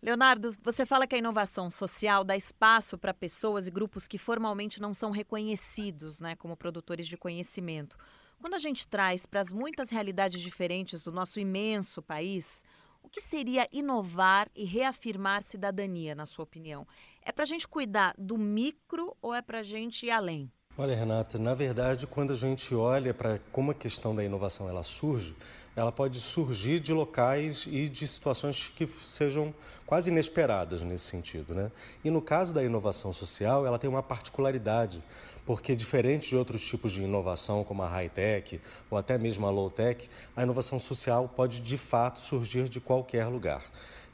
Leonardo, 0.00 0.54
você 0.62 0.86
fala 0.86 1.06
que 1.06 1.16
a 1.16 1.18
inovação 1.18 1.70
social 1.70 2.22
dá 2.22 2.36
espaço 2.36 2.96
para 2.96 3.12
pessoas 3.12 3.66
e 3.66 3.70
grupos 3.70 4.06
que 4.06 4.18
formalmente 4.18 4.80
não 4.80 4.94
são 4.94 5.10
reconhecidos 5.10 6.20
né, 6.20 6.36
como 6.36 6.56
produtores 6.56 7.08
de 7.08 7.16
conhecimento. 7.16 7.96
Quando 8.40 8.54
a 8.54 8.58
gente 8.58 8.86
traz 8.86 9.26
para 9.26 9.40
as 9.40 9.52
muitas 9.52 9.90
realidades 9.90 10.40
diferentes 10.40 11.02
do 11.02 11.10
nosso 11.10 11.40
imenso 11.40 12.00
país, 12.02 12.62
o 13.06 13.08
que 13.08 13.20
seria 13.20 13.68
inovar 13.72 14.48
e 14.54 14.64
reafirmar 14.64 15.40
cidadania, 15.40 16.12
na 16.12 16.26
sua 16.26 16.42
opinião? 16.42 16.84
É 17.22 17.30
para 17.30 17.44
a 17.44 17.46
gente 17.46 17.66
cuidar 17.68 18.12
do 18.18 18.36
micro 18.36 19.16
ou 19.22 19.32
é 19.32 19.40
para 19.40 19.60
a 19.60 19.62
gente 19.62 20.06
ir 20.06 20.10
além? 20.10 20.50
Olha, 20.76 20.94
Renata, 20.94 21.38
na 21.38 21.54
verdade, 21.54 22.04
quando 22.06 22.32
a 22.32 22.36
gente 22.36 22.74
olha 22.74 23.14
para 23.14 23.38
como 23.52 23.70
a 23.70 23.74
questão 23.74 24.14
da 24.14 24.24
inovação 24.24 24.68
ela 24.68 24.82
surge, 24.82 25.36
ela 25.76 25.92
pode 25.92 26.18
surgir 26.18 26.80
de 26.80 26.92
locais 26.92 27.68
e 27.70 27.86
de 27.86 28.08
situações 28.08 28.72
que 28.74 28.88
sejam 29.04 29.54
quase 29.84 30.10
inesperadas 30.10 30.80
nesse 30.80 31.04
sentido, 31.04 31.54
né? 31.54 31.70
E 32.02 32.10
no 32.10 32.22
caso 32.22 32.54
da 32.54 32.64
inovação 32.64 33.12
social, 33.12 33.66
ela 33.66 33.78
tem 33.78 33.88
uma 33.88 34.02
particularidade, 34.02 35.04
porque 35.44 35.76
diferente 35.76 36.30
de 36.30 36.36
outros 36.36 36.66
tipos 36.66 36.92
de 36.92 37.02
inovação, 37.02 37.62
como 37.62 37.82
a 37.82 37.88
high-tech 37.88 38.58
ou 38.90 38.96
até 38.96 39.18
mesmo 39.18 39.46
a 39.46 39.50
low-tech, 39.50 40.08
a 40.34 40.42
inovação 40.42 40.78
social 40.78 41.28
pode 41.28 41.60
de 41.60 41.76
fato 41.76 42.20
surgir 42.20 42.68
de 42.68 42.80
qualquer 42.80 43.26
lugar 43.26 43.62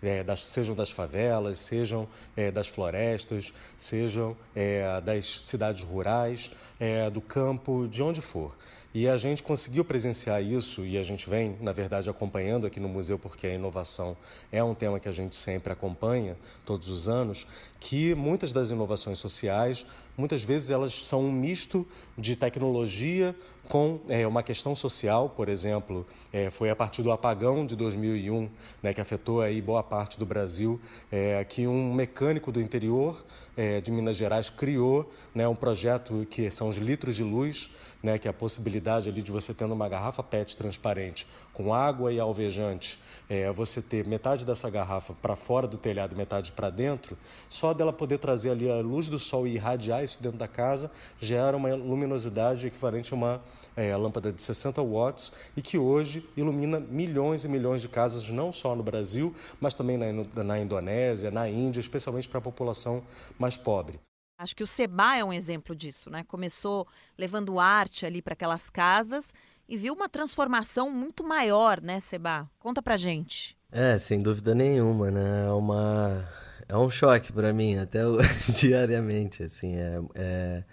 é, 0.03 0.25
das, 0.25 0.41
sejam 0.41 0.75
das 0.75 0.91
favelas, 0.91 1.59
sejam 1.59 2.09
é, 2.37 2.51
das 2.51 2.67
florestas, 2.67 3.53
sejam 3.77 4.37
é, 4.55 5.01
das 5.01 5.25
cidades 5.47 5.83
rurais, 5.83 6.51
é, 6.81 7.09
do 7.09 7.21
campo, 7.21 7.87
de 7.89 8.03
onde 8.03 8.21
for. 8.21 8.55
E 8.95 9.09
a 9.09 9.17
gente 9.17 9.43
conseguiu 9.43 9.85
presenciar 9.85 10.43
isso 10.43 10.85
e 10.85 10.99
a 10.99 11.03
gente 11.03 11.29
vem, 11.29 11.57
na 11.61 11.73
verdade, 11.73 12.11
acompanhando 12.11 12.67
aqui 12.67 12.79
no 12.79 12.89
museu, 12.89 13.19
porque 13.19 13.47
a 13.47 13.55
inovação 13.55 14.15
é 14.51 14.63
um 14.63 14.75
tema 14.75 15.01
que 15.01 15.09
a 15.09 15.13
gente 15.13 15.35
sempre 15.35 15.73
acompanha 15.73 16.37
todos 16.67 16.89
os 16.89 17.09
anos, 17.09 17.47
que 17.81 18.15
muitas 18.15 18.53
das 18.53 18.71
inovações 18.71 19.19
sociais, 19.19 19.87
muitas 20.17 20.43
vezes 20.43 20.69
elas 20.69 20.93
são 20.93 21.23
um 21.23 21.33
misto 21.33 21.87
de 22.19 22.37
tecnologia 22.37 23.35
com 23.69 24.01
é, 24.09 24.27
uma 24.27 24.43
questão 24.43 24.75
social, 24.75 25.29
por 25.29 25.49
exemplo, 25.49 26.07
é, 26.33 26.51
foi 26.51 26.69
a 26.69 26.77
partir 26.77 27.03
do 27.03 27.13
apagão 27.13 27.65
de 27.65 27.77
2001, 27.77 28.51
né, 28.83 28.93
que 28.93 29.01
afetou 29.01 29.41
aí 29.41 29.63
boa 29.63 29.83
parte 29.83 30.19
do 30.19 30.27
Brasil, 30.27 30.81
é, 31.11 31.45
que 31.45 31.67
um 31.67 31.95
mecânico 31.95 32.51
do 32.51 32.61
interior 32.61 33.25
é, 33.57 33.81
de 33.81 33.91
Minas 33.91 34.17
Gerais 34.17 34.51
criou 34.51 35.09
né, 35.35 35.47
um 35.47 35.55
projeto 35.55 36.27
que 36.29 36.51
são 36.51 36.69
os 36.69 36.77
litros 36.77 37.17
de 37.17 37.23
luz, 37.23 37.71
né, 38.03 38.19
que 38.19 38.27
é 38.27 38.31
a 38.31 38.35
possibilidade 38.35 39.09
ali 39.09 39.23
de 39.23 39.31
você 39.31 39.55
tendo 39.55 39.73
uma 39.73 39.89
garrafa 39.89 40.23
PET 40.23 40.57
transparente 40.57 41.27
com 41.53 41.73
água 41.73 42.13
e 42.13 42.19
alvejante, 42.19 42.99
é, 43.29 43.51
você 43.53 43.81
ter 43.81 44.07
metade 44.07 44.45
dessa 44.45 44.69
garrafa 44.69 45.15
para 45.15 45.37
fora 45.37 45.67
do 45.67 45.79
telhado, 45.79 46.17
metade 46.17 46.53
para 46.53 46.71
dentro, 46.71 47.17
só 47.49 47.73
dela 47.73 47.93
poder 47.93 48.19
trazer 48.19 48.51
ali 48.51 48.71
a 48.71 48.77
luz 48.77 49.09
do 49.09 49.19
sol 49.19 49.47
e 49.47 49.55
irradiar 49.55 50.03
isso 50.03 50.23
dentro 50.23 50.39
da 50.39 50.49
casa 50.49 50.91
gera 51.19 51.57
uma 51.57 51.75
luminosidade 51.75 52.67
equivalente 52.67 53.13
a 53.13 53.17
uma 53.17 53.43
é, 53.77 53.97
lâmpada 53.97 54.33
de 54.33 54.43
60 54.43 54.83
watts 54.83 55.33
e 55.57 55.63
que 55.63 55.79
hoje 55.79 56.29
ilumina 56.37 56.81
milhões 56.81 57.45
e 57.45 57.49
milhões 57.49 57.81
de 57.81 57.89
casas, 57.89 58.29
não 58.29 58.53
só 58.53 58.75
no 58.75 58.83
Brasil, 58.83 59.35
mas 59.61 59.75
também 59.75 59.97
na, 59.97 60.43
na 60.43 60.59
Indonésia, 60.59 61.31
na 61.31 61.49
Índia, 61.49 61.81
especialmente 61.81 62.29
para 62.29 62.39
a 62.39 62.43
população 62.43 63.03
mais 63.39 63.57
pobre. 63.57 64.01
Acho 64.43 64.57
que 64.57 64.63
o 64.65 64.67
Seba 64.67 65.17
é 65.17 65.25
um 65.25 65.33
exemplo 65.33 65.75
disso, 65.75 66.11
né? 66.11 66.25
Começou 66.27 66.85
levando 67.17 67.61
arte 67.61 68.05
ali 68.05 68.21
para 68.21 68.33
aquelas 68.33 68.69
casas 68.69 69.33
e 69.69 69.77
viu 69.77 69.95
uma 69.95 70.09
transformação 70.09 70.91
muito 70.91 71.23
maior, 71.23 71.81
né, 71.81 72.01
Seba? 72.01 72.51
Conta 72.59 72.83
pra 72.83 72.97
gente. 72.97 73.57
É, 73.71 73.97
sem 74.01 74.19
dúvida 74.19 74.53
nenhuma, 74.53 75.13
né? 75.13 75.47
É 75.47 75.53
uma 75.53 76.29
é 76.69 76.77
um 76.77 76.91
choque 76.91 77.33
para 77.33 77.53
mim 77.53 77.77
até 77.77 78.01
diariamente, 78.59 79.45
assim, 79.45 79.77
é, 79.77 80.01
é, 80.17 80.65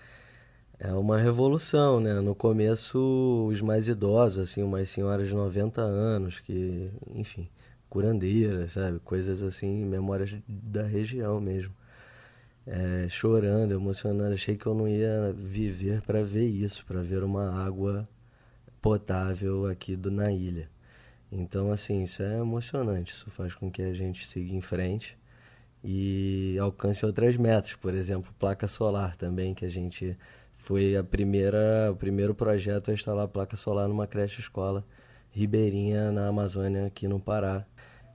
é 0.79 0.93
uma 0.93 1.19
revolução, 1.19 1.99
né? 1.99 2.15
No 2.21 2.33
começo 2.33 3.47
os 3.47 3.61
mais 3.61 3.87
idosos, 3.87 4.39
assim, 4.49 4.63
umas 4.63 4.89
senhoras 4.89 5.27
de 5.27 5.35
90 5.35 5.79
anos 5.79 6.39
que, 6.39 6.91
enfim, 7.13 7.47
curandeiras, 7.87 8.73
sabe, 8.73 8.99
coisas 9.01 9.43
assim, 9.43 9.85
memórias 9.85 10.35
da 10.47 10.81
região 10.81 11.39
mesmo 11.39 11.78
é, 12.69 13.09
chorando, 13.09 13.73
emocionando. 13.73 14.33
Achei 14.33 14.55
que 14.55 14.65
eu 14.67 14.75
não 14.75 14.87
ia 14.87 15.33
viver 15.35 16.01
para 16.03 16.23
ver 16.23 16.45
isso, 16.45 16.85
para 16.85 17.01
ver 17.01 17.23
uma 17.23 17.65
água 17.65 18.07
potável 18.81 19.67
aqui 19.67 19.95
do, 19.95 20.11
na 20.11 20.31
ilha. 20.31 20.69
Então, 21.31 21.71
assim, 21.71 22.03
isso 22.03 22.21
é 22.23 22.39
emocionante. 22.39 23.13
Isso 23.13 23.29
faz 23.31 23.55
com 23.55 23.71
que 23.71 23.81
a 23.81 23.93
gente 23.93 24.27
siga 24.27 24.53
em 24.53 24.61
frente 24.61 25.17
e 25.83 26.57
alcance 26.59 27.05
outras 27.05 27.37
metas. 27.37 27.75
Por 27.75 27.93
exemplo, 27.93 28.33
placa 28.39 28.67
solar 28.67 29.15
também, 29.17 29.53
que 29.53 29.65
a 29.65 29.69
gente 29.69 30.17
foi 30.55 30.95
a 30.95 31.03
primeira, 31.03 31.91
o 31.91 31.95
primeiro 31.95 32.35
projeto 32.35 32.91
a 32.91 32.93
instalar 32.93 33.27
placa 33.27 33.57
solar 33.57 33.87
numa 33.87 34.07
creche 34.07 34.41
escola 34.41 34.85
ribeirinha 35.31 36.11
na 36.11 36.27
Amazônia, 36.27 36.85
aqui 36.87 37.07
no 37.07 37.19
Pará. 37.19 37.65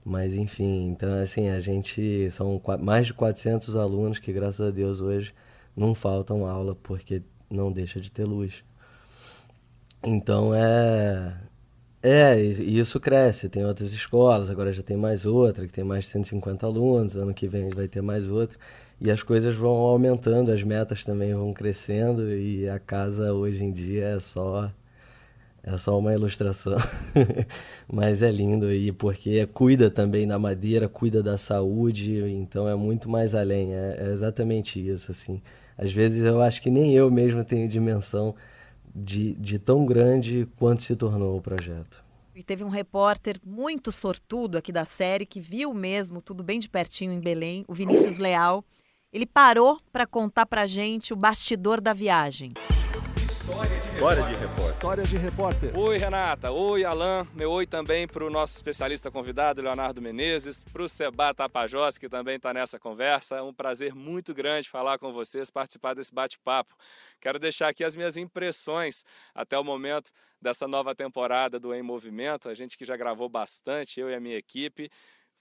Mas 0.05 0.35
enfim, 0.35 0.87
então 0.89 1.15
assim, 1.15 1.49
a 1.49 1.59
gente 1.59 2.29
são 2.31 2.61
mais 2.79 3.07
de 3.07 3.13
400 3.13 3.75
alunos 3.75 4.19
que 4.19 4.31
graças 4.31 4.67
a 4.67 4.71
Deus 4.71 5.01
hoje 5.01 5.33
não 5.75 5.95
faltam 5.95 6.45
aula 6.45 6.75
porque 6.75 7.23
não 7.49 7.71
deixa 7.71 7.99
de 7.99 8.11
ter 8.11 8.23
luz. 8.25 8.63
Então 10.03 10.53
é 10.53 11.35
é, 12.07 12.39
e 12.39 12.77
isso 12.77 12.99
cresce, 12.99 13.49
tem 13.49 13.65
outras 13.65 13.91
escolas, 13.91 14.51
agora 14.51 14.71
já 14.71 14.83
tem 14.83 14.95
mais 14.95 15.25
outra, 15.25 15.65
que 15.65 15.73
tem 15.73 15.83
mais 15.83 16.03
de 16.03 16.11
150 16.11 16.63
alunos, 16.63 17.15
ano 17.15 17.33
que 17.33 17.47
vem 17.47 17.69
vai 17.69 17.87
ter 17.87 18.01
mais 18.01 18.29
outra, 18.29 18.59
e 19.01 19.09
as 19.09 19.23
coisas 19.23 19.55
vão 19.55 19.71
aumentando, 19.71 20.51
as 20.51 20.61
metas 20.63 21.03
também 21.03 21.33
vão 21.33 21.51
crescendo, 21.51 22.31
e 22.31 22.69
a 22.69 22.77
casa 22.77 23.33
hoje 23.33 23.63
em 23.63 23.71
dia 23.71 24.05
é 24.05 24.19
só 24.19 24.71
é 25.67 25.75
só 25.79 25.97
uma 25.97 26.13
ilustração, 26.13 26.77
mas 27.91 28.21
é 28.21 28.31
lindo 28.31 28.71
e 28.71 28.91
porque 28.91 29.47
cuida 29.47 29.89
também 29.89 30.27
da 30.27 30.37
madeira, 30.37 30.87
cuida 30.87 31.23
da 31.23 31.39
saúde, 31.39 32.21
então 32.29 32.69
é 32.69 32.75
muito 32.75 33.09
mais 33.09 33.33
além. 33.33 33.73
É, 33.73 33.97
é, 33.99 34.11
exatamente 34.11 34.79
isso, 34.79 35.09
assim. 35.09 35.41
Às 35.75 35.91
vezes 35.91 36.23
eu 36.23 36.39
acho 36.39 36.61
que 36.61 36.69
nem 36.69 36.93
eu 36.93 37.09
mesmo 37.09 37.43
tenho 37.43 37.67
dimensão 37.67 38.35
de, 38.93 39.33
de 39.33 39.57
tão 39.57 39.87
grande 39.87 40.47
quanto 40.55 40.83
se 40.83 40.95
tornou 40.95 41.35
o 41.35 41.41
projeto. 41.41 42.03
E 42.35 42.43
teve 42.43 42.63
um 42.63 42.69
repórter 42.69 43.37
muito 43.43 43.91
sortudo 43.91 44.59
aqui 44.59 44.71
da 44.71 44.85
série 44.85 45.25
que 45.25 45.39
viu 45.39 45.73
mesmo 45.73 46.21
tudo 46.21 46.43
bem 46.43 46.59
de 46.59 46.69
pertinho 46.69 47.11
em 47.11 47.19
Belém, 47.19 47.65
o 47.67 47.73
Vinícius 47.73 48.19
Leal. 48.19 48.63
Ele 49.11 49.25
parou 49.25 49.77
para 49.91 50.05
contar 50.05 50.45
para 50.45 50.67
gente 50.67 51.11
o 51.11 51.15
bastidor 51.15 51.81
da 51.81 51.91
viagem. 51.91 52.53
História 53.45 54.23
de 54.23 54.33
repórter. 54.33 54.65
História 54.65 55.03
de 55.03 55.17
repórter. 55.17 55.77
Oi, 55.77 55.97
Renata. 55.99 56.51
Oi, 56.51 56.83
Alain. 56.83 57.27
Meu 57.35 57.51
oi 57.51 57.67
também 57.67 58.07
para 58.07 58.25
o 58.25 58.29
nosso 58.29 58.55
especialista 58.55 59.11
convidado, 59.11 59.61
Leonardo 59.61 60.01
Menezes, 60.01 60.63
para 60.63 60.81
o 60.81 60.89
Seba 60.89 61.31
Tapajós, 61.31 61.99
que 61.99 62.09
também 62.09 62.37
está 62.37 62.51
nessa 62.51 62.79
conversa. 62.79 63.35
É 63.35 63.43
um 63.43 63.53
prazer 63.53 63.93
muito 63.93 64.33
grande 64.33 64.67
falar 64.67 64.97
com 64.97 65.13
vocês, 65.13 65.51
participar 65.51 65.93
desse 65.93 66.11
bate-papo. 66.11 66.75
Quero 67.21 67.37
deixar 67.37 67.67
aqui 67.67 67.83
as 67.83 67.95
minhas 67.95 68.17
impressões 68.17 69.05
até 69.35 69.59
o 69.59 69.63
momento 69.63 70.09
dessa 70.41 70.67
nova 70.67 70.95
temporada 70.95 71.59
do 71.59 71.71
Em 71.71 71.83
Movimento. 71.83 72.49
A 72.49 72.55
gente 72.55 72.75
que 72.75 72.83
já 72.83 72.97
gravou 72.97 73.29
bastante, 73.29 73.99
eu 73.99 74.09
e 74.09 74.15
a 74.15 74.19
minha 74.19 74.37
equipe. 74.37 74.89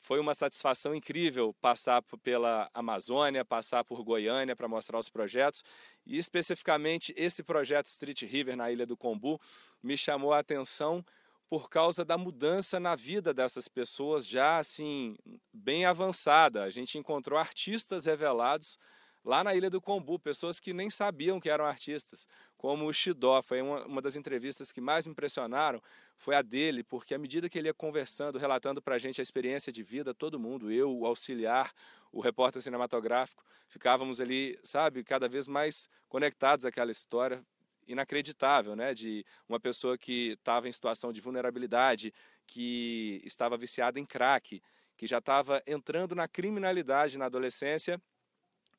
Foi 0.05 0.21
uma 0.21 0.35
satisfação 0.35 0.95
incrível 0.95 1.55
passar 1.63 2.03
pela 2.23 2.69
Amazônia, 2.75 3.43
passar 3.43 3.83
por 3.85 4.05
Goiânia 4.05 4.55
para 4.55 4.69
mostrar 4.69 4.99
os 4.99 5.09
projetos 5.09 5.65
e 6.05 6.19
especificamente 6.19 7.15
esse 7.17 7.43
projeto 7.43 7.87
Street 7.87 8.21
River 8.21 8.55
na 8.55 8.71
Ilha 8.71 8.85
do 8.85 8.99
Combu 8.99 9.41
me 9.83 9.97
chamou 9.97 10.35
a 10.35 10.41
atenção 10.41 11.03
por 11.49 11.71
causa 11.71 12.05
da 12.05 12.19
mudança 12.19 12.79
na 12.79 12.95
vida 12.95 13.33
dessas 13.33 13.67
pessoas 13.67 14.29
já 14.29 14.59
assim 14.59 15.17
bem 15.51 15.87
avançada. 15.87 16.65
A 16.65 16.71
gente 16.71 16.99
encontrou 16.99 17.39
artistas 17.39 18.05
revelados 18.05 18.79
lá 19.25 19.43
na 19.43 19.55
Ilha 19.55 19.71
do 19.71 19.81
Combu, 19.81 20.19
pessoas 20.19 20.61
que 20.61 20.73
nem 20.73 20.91
sabiam 20.91 21.41
que 21.41 21.49
eram 21.49 21.65
artistas, 21.65 22.29
como 22.57 22.87
o 22.87 22.93
Xidó. 22.93 23.41
Foi 23.41 23.63
uma, 23.63 23.85
uma 23.87 24.03
das 24.03 24.17
entrevistas 24.17 24.71
que 24.71 24.81
mais 24.81 25.07
me 25.07 25.13
impressionaram, 25.13 25.83
foi 26.17 26.35
a 26.35 26.43
dele, 26.43 26.85
porque 26.85 27.15
à 27.15 27.19
medida 27.19 27.49
que 27.49 27.59
ele 27.59 27.69
ia 27.69 27.75
conversando, 27.75 28.39
relatando 28.39 28.83
para 28.83 28.97
a 28.97 28.99
gente 28.99 29.21
a 29.21 29.23
experiência 29.23 29.73
de 29.73 29.83
vida, 29.83 30.13
todo 30.13 30.39
mundo, 30.39 30.71
eu, 30.71 30.95
o 30.95 31.07
auxiliar, 31.07 31.73
o 32.13 32.21
repórter 32.21 32.61
cinematográfico, 32.61 33.43
ficávamos 33.67 34.21
ali, 34.21 34.59
sabe, 34.63 35.03
cada 35.03 35.29
vez 35.29 35.49
mais 35.49 35.89
conectados 36.09 36.67
àquela 36.67 36.93
história 36.93 37.43
inacreditável, 37.87 38.75
né, 38.75 38.95
de 38.95 39.25
uma 39.49 39.61
pessoa 39.61 39.99
que 39.99 40.33
estava 40.33 40.69
em 40.69 40.73
situação 40.73 41.13
de 41.13 41.21
vulnerabilidade, 41.21 42.13
que 42.47 43.21
estava 43.25 43.57
viciada 43.57 43.99
em 43.99 44.07
crack, 44.07 44.63
que 44.97 45.07
já 45.07 45.19
estava 45.19 45.63
entrando 45.67 46.15
na 46.15 46.29
criminalidade 46.29 47.19
na 47.19 47.27
adolescência, 47.27 48.01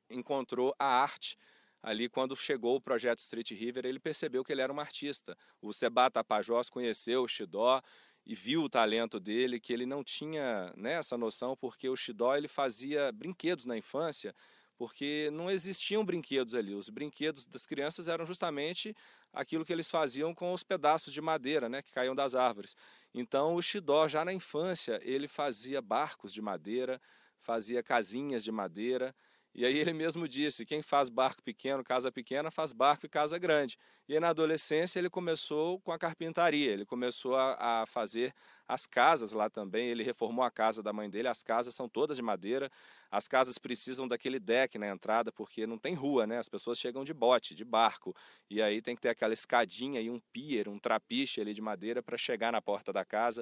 encontrou 0.09 0.75
a 0.77 0.85
arte 0.85 1.38
ali 1.85 2.09
quando 2.09 2.35
chegou 2.35 2.75
o 2.75 2.81
projeto 2.81 3.19
Street 3.19 3.51
River, 3.51 3.85
ele 3.85 4.00
percebeu 4.00 4.43
que 4.43 4.51
ele 4.51 4.62
era 4.62 4.74
um 4.74 4.79
artista. 4.79 5.38
O 5.62 5.71
Seba 5.71 6.09
Tapajós 6.09 6.67
conheceu 6.67 7.21
o 7.21 7.27
Xidó 7.27 7.79
e 8.25 8.33
viu 8.33 8.63
o 8.63 8.69
talento 8.69 9.19
dele, 9.19 9.59
que 9.59 9.71
ele 9.71 9.85
não 9.85 10.03
tinha 10.03 10.74
né, 10.75 10.93
essa 10.93 11.15
noção, 11.15 11.55
porque 11.55 11.88
o 11.88 11.95
Xidó 11.95 12.35
ele 12.35 12.47
fazia 12.47 13.12
brinquedos 13.12 13.65
na 13.65 13.77
infância, 13.77 14.35
porque 14.75 15.29
não 15.31 15.50
existiam 15.50 16.03
brinquedos 16.03 16.55
ali. 16.55 16.74
Os 16.74 16.89
brinquedos 16.89 17.45
das 17.45 17.67
crianças 17.67 18.07
eram 18.07 18.25
justamente 18.25 18.95
aquilo 19.31 19.63
que 19.63 19.71
eles 19.71 19.91
faziam 19.91 20.33
com 20.33 20.53
os 20.53 20.63
pedaços 20.63 21.13
de 21.13 21.21
madeira 21.21 21.69
né, 21.69 21.83
que 21.83 21.91
caíam 21.91 22.15
das 22.15 22.33
árvores. 22.33 22.75
Então 23.13 23.53
o 23.53 23.62
Xidó, 23.62 24.07
já 24.07 24.25
na 24.25 24.33
infância, 24.33 25.00
ele 25.03 25.27
fazia 25.27 25.83
barcos 25.83 26.33
de 26.33 26.41
madeira, 26.41 27.00
fazia 27.38 27.83
casinhas 27.83 28.43
de 28.43 28.51
madeira, 28.51 29.13
e 29.57 29.65
aí 29.65 29.77
ele 29.77 29.93
mesmo 29.93 30.27
disse: 30.27 30.65
quem 30.65 30.81
faz 30.81 31.07
barco 31.07 31.41
pequeno, 31.41 31.81
casa 31.81 32.12
pequena, 32.12 32.51
faz 32.51 32.74
barco 32.74 33.05
e 33.05 33.09
casa 33.09 33.38
grande. 33.39 33.77
E 34.05 34.13
aí, 34.13 34.19
na 34.19 34.29
adolescência 34.29 35.00
ele 35.00 35.09
começou 35.09 35.79
com 35.79 35.93
a 35.93 35.97
carpintaria, 35.97 36.71
ele 36.74 36.85
começou 36.85 37.38
a, 37.38 37.81
a, 37.81 37.85
fazer 37.85 38.33
as 38.67 38.85
casas 38.85 39.31
lá 39.31 39.50
também. 39.50 39.88
Ele 39.88 40.03
reformou 40.03 40.43
a 40.43 40.51
casa 40.51 40.83
da 40.83 40.91
mãe 40.91 41.09
dele, 41.09 41.29
as 41.29 41.41
casas 41.41 41.74
são 41.74 41.88
todas 41.88 42.17
de 42.17 42.21
madeira. 42.21 42.69
As 43.09 43.29
casas 43.29 43.57
precisam 43.57 44.09
daquele 44.09 44.41
deck 44.41 44.77
na 44.77 44.89
entrada, 44.89 45.31
porque 45.31 45.65
não 45.65 45.77
tem 45.77 45.93
rua, 45.93 46.27
né? 46.27 46.38
As 46.38 46.50
pessoas 46.50 46.77
chegam 46.77 47.05
de 47.05 47.13
bote, 47.13 47.55
de 47.55 47.63
barco. 47.63 48.13
E 48.50 48.62
aí 48.62 48.81
tem 48.81 48.93
que 48.93 49.01
ter 49.01 49.09
aquela 49.09 49.33
escadinha 49.33 50.01
e 50.01 50.09
um 50.09 50.19
pier, 50.33 50.67
um 50.67 50.77
trapiche 50.77 51.39
ali 51.39 51.53
de 51.53 51.62
madeira 51.62 52.03
para 52.03 52.17
chegar 52.17 52.51
na 52.51 52.62
porta 52.62 52.91
da 52.91 53.05
casa. 53.05 53.41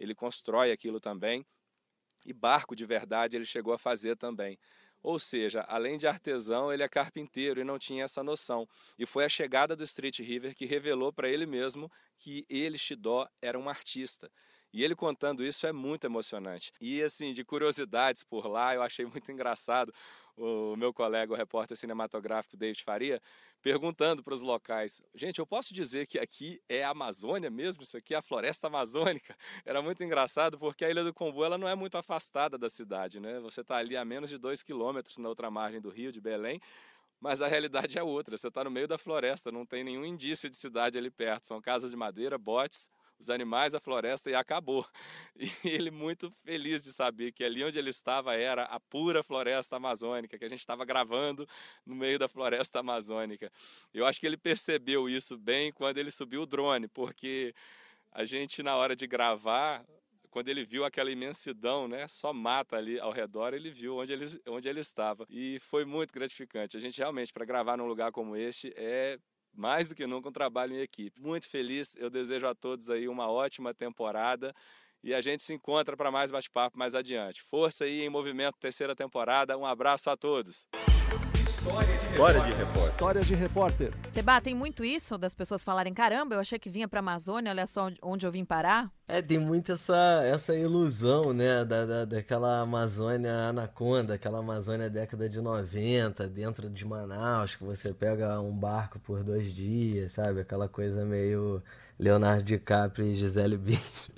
Ele 0.00 0.12
constrói 0.12 0.72
aquilo 0.72 0.98
também. 0.98 1.46
E 2.26 2.32
barco 2.32 2.74
de 2.74 2.84
verdade 2.84 3.36
ele 3.36 3.44
chegou 3.44 3.72
a 3.72 3.78
fazer 3.78 4.16
também. 4.16 4.58
Ou 5.02 5.18
seja, 5.18 5.62
além 5.68 5.98
de 5.98 6.06
artesão, 6.06 6.72
ele 6.72 6.82
é 6.82 6.88
carpinteiro 6.88 7.60
e 7.60 7.64
não 7.64 7.78
tinha 7.78 8.04
essa 8.04 8.22
noção. 8.22 8.68
E 8.98 9.04
foi 9.04 9.24
a 9.24 9.28
chegada 9.28 9.74
do 9.74 9.82
Street 9.82 10.20
River 10.20 10.54
que 10.54 10.64
revelou 10.64 11.12
para 11.12 11.28
ele 11.28 11.44
mesmo 11.44 11.90
que 12.18 12.46
ele, 12.48 12.78
Shidó, 12.78 13.28
era 13.40 13.58
um 13.58 13.68
artista. 13.68 14.30
E 14.72 14.82
ele 14.82 14.94
contando 14.94 15.44
isso 15.44 15.66
é 15.66 15.72
muito 15.72 16.06
emocionante. 16.06 16.72
E 16.80 17.02
assim, 17.02 17.32
de 17.32 17.44
curiosidades 17.44 18.22
por 18.22 18.46
lá, 18.46 18.74
eu 18.74 18.82
achei 18.82 19.04
muito 19.04 19.30
engraçado 19.30 19.92
o 20.36 20.76
meu 20.76 20.92
colega, 20.92 21.32
o 21.32 21.36
repórter 21.36 21.76
cinematográfico 21.76 22.56
David 22.56 22.82
Faria, 22.82 23.20
perguntando 23.60 24.22
para 24.22 24.34
os 24.34 24.42
locais: 24.42 25.02
gente, 25.14 25.38
eu 25.38 25.46
posso 25.46 25.72
dizer 25.72 26.06
que 26.06 26.18
aqui 26.18 26.60
é 26.68 26.84
Amazônia 26.84 27.50
mesmo? 27.50 27.82
Isso 27.82 27.96
aqui 27.96 28.14
é 28.14 28.18
a 28.18 28.22
floresta 28.22 28.66
amazônica? 28.66 29.36
Era 29.64 29.82
muito 29.82 30.02
engraçado 30.02 30.58
porque 30.58 30.84
a 30.84 30.90
Ilha 30.90 31.04
do 31.04 31.12
Combu 31.12 31.44
ela 31.44 31.58
não 31.58 31.68
é 31.68 31.74
muito 31.74 31.96
afastada 31.96 32.58
da 32.58 32.68
cidade, 32.68 33.20
né? 33.20 33.40
Você 33.40 33.60
está 33.60 33.76
ali 33.76 33.96
a 33.96 34.04
menos 34.04 34.30
de 34.30 34.38
dois 34.38 34.62
quilômetros 34.62 35.18
na 35.18 35.28
outra 35.28 35.50
margem 35.50 35.80
do 35.80 35.90
rio, 35.90 36.10
de 36.10 36.20
Belém. 36.20 36.60
Mas 37.20 37.40
a 37.40 37.46
realidade 37.46 37.96
é 37.96 38.02
outra. 38.02 38.36
Você 38.36 38.48
está 38.48 38.64
no 38.64 38.70
meio 38.70 38.88
da 38.88 38.98
floresta, 38.98 39.52
não 39.52 39.64
tem 39.64 39.84
nenhum 39.84 40.04
indício 40.04 40.50
de 40.50 40.56
cidade 40.56 40.98
ali 40.98 41.08
perto. 41.08 41.46
São 41.46 41.60
casas 41.60 41.92
de 41.92 41.96
madeira, 41.96 42.36
botes, 42.36 42.90
os 43.22 43.30
animais, 43.30 43.74
a 43.74 43.80
floresta 43.80 44.30
e 44.30 44.34
acabou. 44.34 44.86
E 45.64 45.68
ele 45.68 45.90
muito 45.90 46.30
feliz 46.44 46.84
de 46.84 46.92
saber 46.92 47.32
que 47.32 47.42
ali 47.42 47.64
onde 47.64 47.78
ele 47.78 47.90
estava 47.90 48.34
era 48.34 48.64
a 48.64 48.78
pura 48.78 49.22
floresta 49.22 49.76
amazônica, 49.76 50.38
que 50.38 50.44
a 50.44 50.48
gente 50.48 50.60
estava 50.60 50.84
gravando 50.84 51.48
no 51.86 51.94
meio 51.94 52.18
da 52.18 52.28
floresta 52.28 52.80
amazônica. 52.80 53.50
Eu 53.94 54.06
acho 54.06 54.20
que 54.20 54.26
ele 54.26 54.36
percebeu 54.36 55.08
isso 55.08 55.38
bem 55.38 55.72
quando 55.72 55.98
ele 55.98 56.10
subiu 56.10 56.42
o 56.42 56.46
drone, 56.46 56.88
porque 56.88 57.54
a 58.10 58.24
gente 58.24 58.62
na 58.62 58.76
hora 58.76 58.94
de 58.94 59.06
gravar, 59.06 59.84
quando 60.30 60.48
ele 60.48 60.64
viu 60.64 60.84
aquela 60.84 61.10
imensidão, 61.10 61.88
né, 61.88 62.06
só 62.08 62.32
mata 62.32 62.76
ali 62.76 62.98
ao 63.00 63.12
redor, 63.12 63.54
ele 63.54 63.70
viu 63.70 63.96
onde 63.96 64.12
ele, 64.12 64.26
onde 64.48 64.68
ele 64.68 64.80
estava. 64.80 65.26
E 65.30 65.58
foi 65.60 65.84
muito 65.84 66.12
gratificante. 66.12 66.76
A 66.76 66.80
gente 66.80 66.98
realmente, 66.98 67.32
para 67.32 67.44
gravar 67.44 67.76
num 67.76 67.86
lugar 67.86 68.12
como 68.12 68.36
este, 68.36 68.72
é 68.76 69.18
mais 69.54 69.88
do 69.88 69.94
que 69.94 70.06
nunca 70.06 70.28
um 70.28 70.32
trabalho 70.32 70.74
em 70.74 70.80
equipe. 70.80 71.20
Muito 71.20 71.48
feliz, 71.48 71.96
eu 71.96 72.10
desejo 72.10 72.46
a 72.46 72.54
todos 72.54 72.90
aí 72.90 73.08
uma 73.08 73.30
ótima 73.30 73.74
temporada 73.74 74.54
e 75.02 75.12
a 75.12 75.20
gente 75.20 75.42
se 75.42 75.52
encontra 75.52 75.96
para 75.96 76.10
mais 76.10 76.30
bate-papo 76.30 76.78
mais 76.78 76.94
adiante. 76.94 77.42
Força 77.42 77.84
aí 77.84 78.02
em 78.02 78.08
movimento 78.08 78.58
terceira 78.58 78.94
temporada. 78.94 79.56
Um 79.58 79.66
abraço 79.66 80.08
a 80.10 80.16
todos. 80.16 80.68
História 81.62 82.40
de 82.40 82.50
repórter. 82.50 82.86
História 82.88 83.20
de 83.22 83.34
repórter. 83.34 83.94
Seba, 84.10 84.40
tem 84.40 84.52
muito 84.52 84.84
isso 84.84 85.16
das 85.16 85.32
pessoas 85.32 85.62
falarem: 85.62 85.94
caramba, 85.94 86.34
eu 86.34 86.40
achei 86.40 86.58
que 86.58 86.68
vinha 86.68 86.88
para 86.88 86.98
Amazônia, 86.98 87.52
olha 87.52 87.68
só 87.68 87.88
onde 88.02 88.26
eu 88.26 88.32
vim 88.32 88.44
parar. 88.44 88.90
É, 89.06 89.22
tem 89.22 89.38
muito 89.38 89.70
essa, 89.70 90.22
essa 90.24 90.56
ilusão, 90.56 91.32
né, 91.32 91.64
da, 91.64 91.86
da, 91.86 92.04
daquela 92.04 92.60
Amazônia 92.60 93.32
anaconda, 93.48 94.14
aquela 94.14 94.40
Amazônia 94.40 94.90
década 94.90 95.28
de 95.28 95.40
90, 95.40 96.26
dentro 96.28 96.68
de 96.68 96.84
Manaus, 96.84 97.54
que 97.54 97.62
você 97.62 97.94
pega 97.94 98.40
um 98.40 98.56
barco 98.56 98.98
por 98.98 99.22
dois 99.22 99.54
dias, 99.54 100.12
sabe? 100.12 100.40
Aquela 100.40 100.68
coisa 100.68 101.04
meio 101.04 101.62
Leonardo 101.96 102.42
DiCaprio 102.42 103.06
e 103.06 103.14
Gisele 103.14 103.56
Bündchen. 103.56 104.14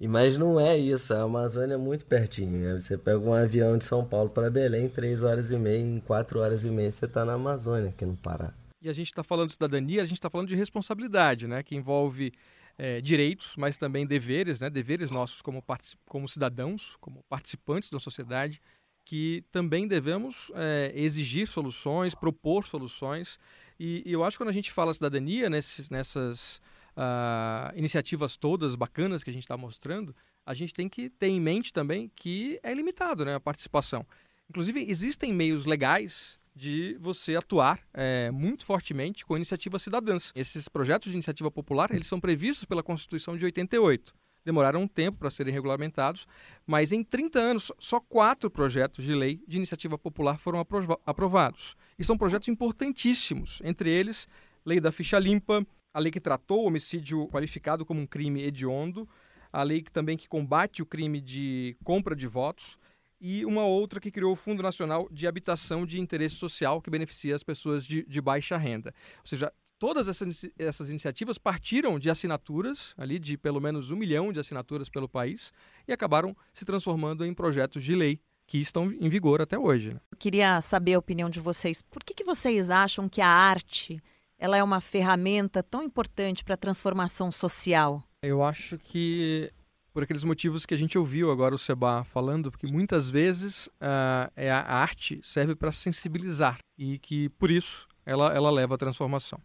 E 0.00 0.08
mas 0.08 0.36
não 0.36 0.60
é 0.60 0.76
isso, 0.76 1.14
a 1.14 1.22
Amazônia 1.22 1.74
é 1.74 1.78
muito 1.78 2.04
pertinho. 2.04 2.58
Né? 2.58 2.80
Você 2.80 2.98
pega 2.98 3.18
um 3.18 3.32
avião 3.32 3.78
de 3.78 3.84
São 3.84 4.04
Paulo 4.04 4.28
para 4.30 4.50
Belém, 4.50 4.88
três 4.88 5.22
horas 5.22 5.50
e 5.50 5.56
meia, 5.56 5.78
em 5.78 6.00
quatro 6.00 6.40
horas 6.40 6.64
e 6.64 6.70
meia 6.70 6.90
você 6.90 7.04
está 7.04 7.24
na 7.24 7.34
Amazônia, 7.34 7.90
aqui 7.90 8.04
no 8.04 8.16
Pará. 8.16 8.52
E 8.82 8.88
a 8.88 8.92
gente 8.92 9.06
está 9.06 9.22
falando 9.22 9.48
de 9.48 9.54
cidadania, 9.54 10.02
a 10.02 10.04
gente 10.04 10.18
está 10.18 10.28
falando 10.28 10.48
de 10.48 10.54
responsabilidade, 10.54 11.46
né? 11.46 11.62
Que 11.62 11.74
envolve 11.74 12.32
é, 12.76 13.00
direitos, 13.00 13.54
mas 13.56 13.78
também 13.78 14.06
deveres, 14.06 14.60
né? 14.60 14.68
Deveres 14.68 15.10
nossos 15.10 15.40
como, 15.40 15.64
como 16.06 16.28
cidadãos, 16.28 16.96
como 17.00 17.22
participantes 17.28 17.88
da 17.88 17.98
sociedade, 17.98 18.60
que 19.04 19.44
também 19.50 19.86
devemos 19.86 20.50
é, 20.54 20.92
exigir 20.94 21.46
soluções, 21.46 22.14
propor 22.14 22.66
soluções. 22.66 23.38
E, 23.78 24.02
e, 24.04 24.12
eu 24.12 24.24
acho 24.24 24.36
que 24.36 24.44
quando 24.44 24.50
a 24.50 24.54
gente 24.54 24.72
fala 24.72 24.92
cidadania 24.92 25.48
nesses, 25.48 25.88
nessas 25.88 26.60
uh, 26.96 27.76
iniciativas 27.76 28.36
todas 28.36 28.74
bacanas 28.74 29.22
que 29.22 29.30
a 29.30 29.32
gente 29.32 29.44
está 29.44 29.56
mostrando, 29.56 30.14
a 30.44 30.54
gente 30.54 30.74
tem 30.74 30.88
que 30.88 31.08
ter 31.10 31.28
em 31.28 31.40
mente 31.40 31.72
também 31.72 32.10
que 32.14 32.58
é 32.62 32.72
limitado 32.74 33.24
né, 33.24 33.34
a 33.34 33.40
participação. 33.40 34.06
Inclusive, 34.48 34.84
existem 34.88 35.32
meios 35.32 35.64
legais 35.64 36.38
de 36.54 36.96
você 37.00 37.34
atuar 37.34 37.80
é, 37.92 38.30
muito 38.30 38.64
fortemente 38.64 39.24
com 39.24 39.36
iniciativas 39.36 39.82
cidadãs. 39.82 40.32
Esses 40.34 40.68
projetos 40.68 41.10
de 41.10 41.16
iniciativa 41.16 41.50
popular, 41.50 41.90
eles 41.92 42.06
são 42.06 42.20
previstos 42.20 42.64
pela 42.64 42.82
Constituição 42.82 43.36
de 43.36 43.44
88. 43.44 44.14
Demoraram 44.44 44.82
um 44.82 44.86
tempo 44.88 45.18
para 45.18 45.30
serem 45.30 45.52
regulamentados, 45.52 46.28
mas 46.66 46.92
em 46.92 47.02
30 47.02 47.38
anos, 47.38 47.72
só 47.78 47.98
quatro 47.98 48.50
projetos 48.50 49.02
de 49.04 49.14
lei 49.14 49.42
de 49.48 49.56
iniciativa 49.56 49.96
popular 49.96 50.38
foram 50.38 50.64
aprovados. 51.06 51.74
E 51.98 52.04
são 52.04 52.16
projetos 52.16 52.48
importantíssimos, 52.48 53.60
entre 53.64 53.88
eles, 53.88 54.28
Lei 54.64 54.80
da 54.80 54.92
Ficha 54.92 55.18
Limpa, 55.18 55.66
a 55.94 56.00
lei 56.00 56.10
que 56.10 56.20
tratou 56.20 56.64
o 56.64 56.66
homicídio 56.66 57.28
qualificado 57.28 57.86
como 57.86 58.00
um 58.00 58.06
crime 58.06 58.42
hediondo, 58.42 59.08
a 59.52 59.62
lei 59.62 59.80
que 59.80 59.92
também 59.92 60.16
que 60.16 60.28
combate 60.28 60.82
o 60.82 60.86
crime 60.86 61.20
de 61.20 61.76
compra 61.84 62.16
de 62.16 62.26
votos 62.26 62.76
e 63.20 63.44
uma 63.46 63.64
outra 63.64 64.00
que 64.00 64.10
criou 64.10 64.32
o 64.32 64.36
Fundo 64.36 64.62
Nacional 64.62 65.08
de 65.10 65.28
Habitação 65.28 65.86
de 65.86 66.00
Interesse 66.00 66.34
Social, 66.34 66.82
que 66.82 66.90
beneficia 66.90 67.34
as 67.34 67.44
pessoas 67.44 67.86
de, 67.86 68.04
de 68.04 68.20
baixa 68.20 68.56
renda. 68.56 68.92
Ou 69.20 69.26
seja, 69.26 69.52
todas 69.78 70.08
essas, 70.08 70.50
essas 70.58 70.90
iniciativas 70.90 71.38
partiram 71.38 71.98
de 71.98 72.10
assinaturas, 72.10 72.92
ali 72.98 73.20
de 73.20 73.38
pelo 73.38 73.60
menos 73.60 73.92
um 73.92 73.96
milhão 73.96 74.32
de 74.32 74.40
assinaturas 74.40 74.88
pelo 74.88 75.08
país, 75.08 75.52
e 75.86 75.92
acabaram 75.92 76.36
se 76.52 76.64
transformando 76.64 77.24
em 77.24 77.32
projetos 77.32 77.84
de 77.84 77.94
lei 77.94 78.20
que 78.46 78.58
estão 78.58 78.92
em 78.92 79.08
vigor 79.08 79.40
até 79.40 79.58
hoje. 79.58 79.94
Né? 79.94 80.00
Eu 80.10 80.18
queria 80.18 80.60
saber 80.60 80.94
a 80.94 80.98
opinião 80.98 81.30
de 81.30 81.40
vocês. 81.40 81.80
Por 81.80 82.02
que, 82.02 82.12
que 82.12 82.24
vocês 82.24 82.68
acham 82.68 83.08
que 83.08 83.20
a 83.20 83.28
arte 83.28 84.02
ela 84.44 84.58
é 84.58 84.62
uma 84.62 84.78
ferramenta 84.78 85.62
tão 85.62 85.82
importante 85.82 86.44
para 86.44 86.52
a 86.52 86.58
transformação 86.58 87.32
social? 87.32 88.02
Eu 88.22 88.44
acho 88.44 88.76
que 88.76 89.50
por 89.90 90.02
aqueles 90.02 90.22
motivos 90.22 90.66
que 90.66 90.74
a 90.74 90.76
gente 90.76 90.98
ouviu 90.98 91.30
agora 91.30 91.54
o 91.54 91.58
Seba 91.58 92.04
falando, 92.04 92.50
porque 92.50 92.66
muitas 92.66 93.08
vezes 93.08 93.68
uh, 93.68 94.30
é 94.36 94.50
a 94.50 94.60
arte 94.60 95.18
serve 95.22 95.54
para 95.54 95.72
sensibilizar 95.72 96.58
e 96.76 96.98
que 96.98 97.30
por 97.30 97.50
isso 97.50 97.88
ela, 98.04 98.34
ela 98.34 98.50
leva 98.50 98.74
à 98.74 98.76
transformação. 98.76 99.40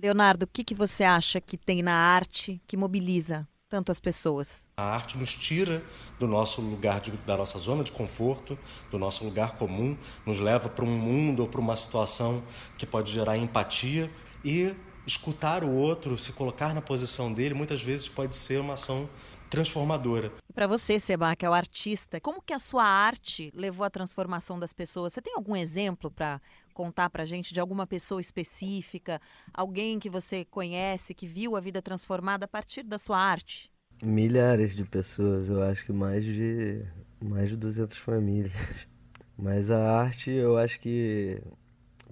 Leonardo, 0.00 0.44
o 0.44 0.48
que, 0.48 0.62
que 0.62 0.74
você 0.74 1.02
acha 1.02 1.40
que 1.40 1.56
tem 1.56 1.82
na 1.82 1.96
arte 1.96 2.62
que 2.64 2.76
mobiliza 2.76 3.48
tanto 3.68 3.90
as 3.90 3.98
pessoas? 3.98 4.68
A 4.76 4.84
arte 4.84 5.18
nos 5.18 5.34
tira 5.34 5.82
do 6.20 6.28
nosso 6.28 6.60
lugar, 6.60 7.00
de, 7.00 7.10
da 7.10 7.36
nossa 7.36 7.58
zona 7.58 7.82
de 7.82 7.90
conforto, 7.90 8.56
do 8.88 9.00
nosso 9.00 9.24
lugar 9.24 9.56
comum, 9.56 9.98
nos 10.24 10.38
leva 10.38 10.68
para 10.68 10.84
um 10.84 10.96
mundo 10.96 11.40
ou 11.40 11.48
para 11.48 11.60
uma 11.60 11.74
situação 11.74 12.40
que 12.78 12.86
pode 12.86 13.10
gerar 13.10 13.36
empatia 13.36 14.08
e 14.44 14.74
escutar 15.06 15.64
o 15.64 15.70
outro, 15.70 16.16
se 16.18 16.32
colocar 16.32 16.74
na 16.74 16.80
posição 16.80 17.32
dele, 17.32 17.54
muitas 17.54 17.82
vezes 17.82 18.08
pode 18.08 18.36
ser 18.36 18.60
uma 18.60 18.74
ação 18.74 19.08
transformadora. 19.50 20.32
E 20.48 20.52
para 20.52 20.66
você, 20.66 20.98
Seba, 20.98 21.36
que 21.36 21.46
é 21.46 21.50
o 21.50 21.54
artista, 21.54 22.20
como 22.20 22.42
que 22.42 22.52
a 22.52 22.58
sua 22.58 22.84
arte 22.84 23.52
levou 23.54 23.84
à 23.84 23.90
transformação 23.90 24.58
das 24.58 24.72
pessoas? 24.72 25.12
Você 25.12 25.22
tem 25.22 25.34
algum 25.34 25.54
exemplo 25.54 26.10
para 26.10 26.40
contar 26.72 27.08
para 27.10 27.24
gente 27.24 27.54
de 27.54 27.60
alguma 27.60 27.86
pessoa 27.86 28.20
específica, 28.20 29.20
alguém 29.52 29.98
que 29.98 30.10
você 30.10 30.44
conhece, 30.44 31.14
que 31.14 31.26
viu 31.26 31.56
a 31.56 31.60
vida 31.60 31.80
transformada 31.80 32.46
a 32.46 32.48
partir 32.48 32.82
da 32.82 32.98
sua 32.98 33.18
arte? 33.18 33.70
Milhares 34.02 34.74
de 34.74 34.84
pessoas, 34.84 35.48
eu 35.48 35.62
acho 35.62 35.86
que 35.86 35.92
mais 35.92 36.24
de 36.24 36.84
Mais 37.20 37.48
de 37.48 37.56
200 37.56 37.96
famílias. 37.96 38.52
Mas 39.38 39.70
a 39.70 40.00
arte, 40.00 40.30
eu 40.30 40.56
acho 40.56 40.78
que 40.78 41.40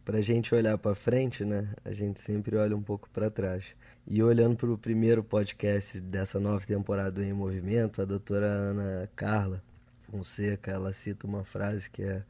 pra 0.04 0.20
gente 0.20 0.54
olhar 0.54 0.76
para 0.78 0.94
frente, 0.94 1.44
né? 1.44 1.68
A 1.84 1.92
gente 1.92 2.20
sempre 2.20 2.56
olha 2.56 2.76
um 2.76 2.82
pouco 2.82 3.08
para 3.10 3.30
trás. 3.30 3.76
E 4.06 4.22
olhando 4.22 4.56
para 4.56 4.70
o 4.70 4.78
primeiro 4.78 5.22
podcast 5.22 6.00
dessa 6.00 6.40
nova 6.40 6.64
temporada 6.66 7.24
Em 7.24 7.32
Movimento, 7.32 8.02
a 8.02 8.04
doutora 8.04 8.46
Ana 8.46 9.08
Carla 9.14 9.62
Fonseca, 10.10 10.70
ela 10.70 10.92
cita 10.92 11.26
uma 11.26 11.44
frase 11.44 11.90
que 11.90 12.02
é 12.02 12.22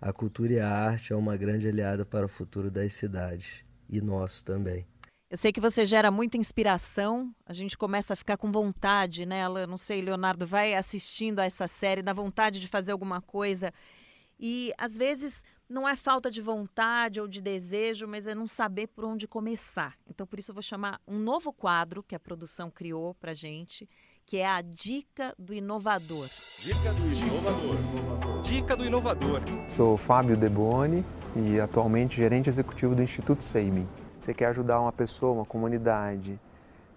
a 0.00 0.12
cultura 0.12 0.52
e 0.52 0.60
a 0.60 0.68
arte 0.68 1.12
é 1.12 1.16
uma 1.16 1.36
grande 1.36 1.68
aliada 1.68 2.04
para 2.04 2.26
o 2.26 2.28
futuro 2.28 2.70
das 2.70 2.92
cidades 2.92 3.64
e 3.88 4.00
nosso 4.00 4.44
também. 4.44 4.86
Eu 5.28 5.36
sei 5.36 5.50
que 5.50 5.60
você 5.60 5.84
gera 5.84 6.08
muita 6.08 6.36
inspiração, 6.36 7.34
a 7.44 7.52
gente 7.52 7.76
começa 7.76 8.12
a 8.12 8.16
ficar 8.16 8.36
com 8.36 8.52
vontade, 8.52 9.26
né? 9.26 9.40
Ela, 9.40 9.66
não 9.66 9.76
sei, 9.76 10.00
Leonardo 10.00 10.46
vai 10.46 10.74
assistindo 10.74 11.40
a 11.40 11.44
essa 11.44 11.66
série, 11.66 12.00
dá 12.00 12.12
vontade 12.12 12.60
de 12.60 12.68
fazer 12.68 12.92
alguma 12.92 13.20
coisa. 13.20 13.72
E 14.38 14.72
às 14.76 14.96
vezes 14.96 15.42
não 15.68 15.88
é 15.88 15.96
falta 15.96 16.30
de 16.30 16.40
vontade 16.40 17.20
ou 17.20 17.26
de 17.26 17.40
desejo, 17.40 18.06
mas 18.06 18.26
é 18.26 18.34
não 18.34 18.46
saber 18.46 18.86
por 18.88 19.04
onde 19.04 19.26
começar. 19.26 19.94
Então, 20.08 20.26
por 20.26 20.38
isso, 20.38 20.50
eu 20.50 20.54
vou 20.54 20.62
chamar 20.62 21.00
um 21.06 21.18
novo 21.18 21.52
quadro 21.52 22.02
que 22.02 22.14
a 22.14 22.20
produção 22.20 22.70
criou 22.70 23.14
para 23.14 23.32
gente, 23.32 23.88
que 24.24 24.36
é 24.36 24.46
a 24.46 24.60
Dica 24.60 25.34
do 25.38 25.52
Inovador. 25.52 26.28
Dica 26.60 26.92
do 26.92 27.12
Inovador. 27.12 28.42
Dica 28.42 28.76
do 28.76 28.84
Inovador. 28.84 29.40
Sou 29.66 29.96
Fábio 29.96 30.36
Deboni 30.36 31.04
e 31.34 31.58
atualmente 31.60 32.16
gerente 32.16 32.48
executivo 32.48 32.94
do 32.94 33.02
Instituto 33.02 33.42
Seiming. 33.42 33.88
Você 34.18 34.32
quer 34.32 34.46
ajudar 34.46 34.80
uma 34.80 34.92
pessoa, 34.92 35.32
uma 35.32 35.44
comunidade, 35.44 36.40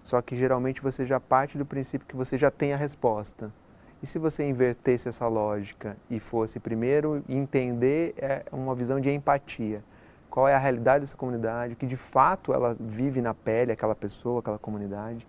só 0.04 0.22
que 0.22 0.38
geralmente 0.38 0.82
você 0.82 1.06
já 1.06 1.20
parte 1.20 1.58
do 1.58 1.66
princípio 1.66 2.08
que 2.08 2.16
você 2.16 2.38
já 2.38 2.50
tem 2.50 2.74
a 2.74 2.78
resposta. 2.78 3.52
E 4.02 4.08
se 4.08 4.18
você 4.18 4.48
invertesse 4.48 5.10
essa 5.10 5.28
lógica 5.28 5.98
e 6.10 6.20
fosse 6.20 6.58
primeiro 6.60 7.24
entender 7.28 8.14
é, 8.18 8.46
uma 8.52 8.74
visão 8.74 9.00
de 9.00 9.12
empatia? 9.12 9.84
Qual 10.30 10.48
é 10.48 10.56
a 10.56 10.58
realidade 10.58 11.02
dessa 11.02 11.18
comunidade, 11.18 11.74
o 11.74 11.76
que 11.76 11.86
de 11.86 11.98
fato 11.98 12.54
ela 12.54 12.76
vive 12.80 13.22
na 13.22 13.34
pele, 13.34 13.74
aquela 13.74 13.96
pessoa, 13.96 14.40
aquela 14.40 14.60
comunidade. 14.60 15.28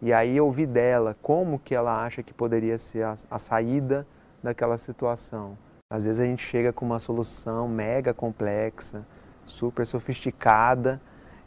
E 0.00 0.12
aí 0.12 0.40
ouvir 0.40 0.66
dela 0.66 1.16
como 1.20 1.58
que 1.58 1.74
ela 1.74 2.04
acha 2.04 2.22
que 2.22 2.32
poderia 2.32 2.78
ser 2.78 3.02
a, 3.02 3.16
a 3.30 3.38
saída 3.38 4.06
daquela 4.40 4.78
situação. 4.78 5.58
Às 5.90 6.04
vezes 6.04 6.20
a 6.20 6.24
gente 6.24 6.44
chega 6.44 6.72
com 6.72 6.84
uma 6.84 6.98
solução 6.98 7.66
mega 7.66 8.14
complexa, 8.14 9.04
super 9.44 9.86
sofisticada, 9.86 11.00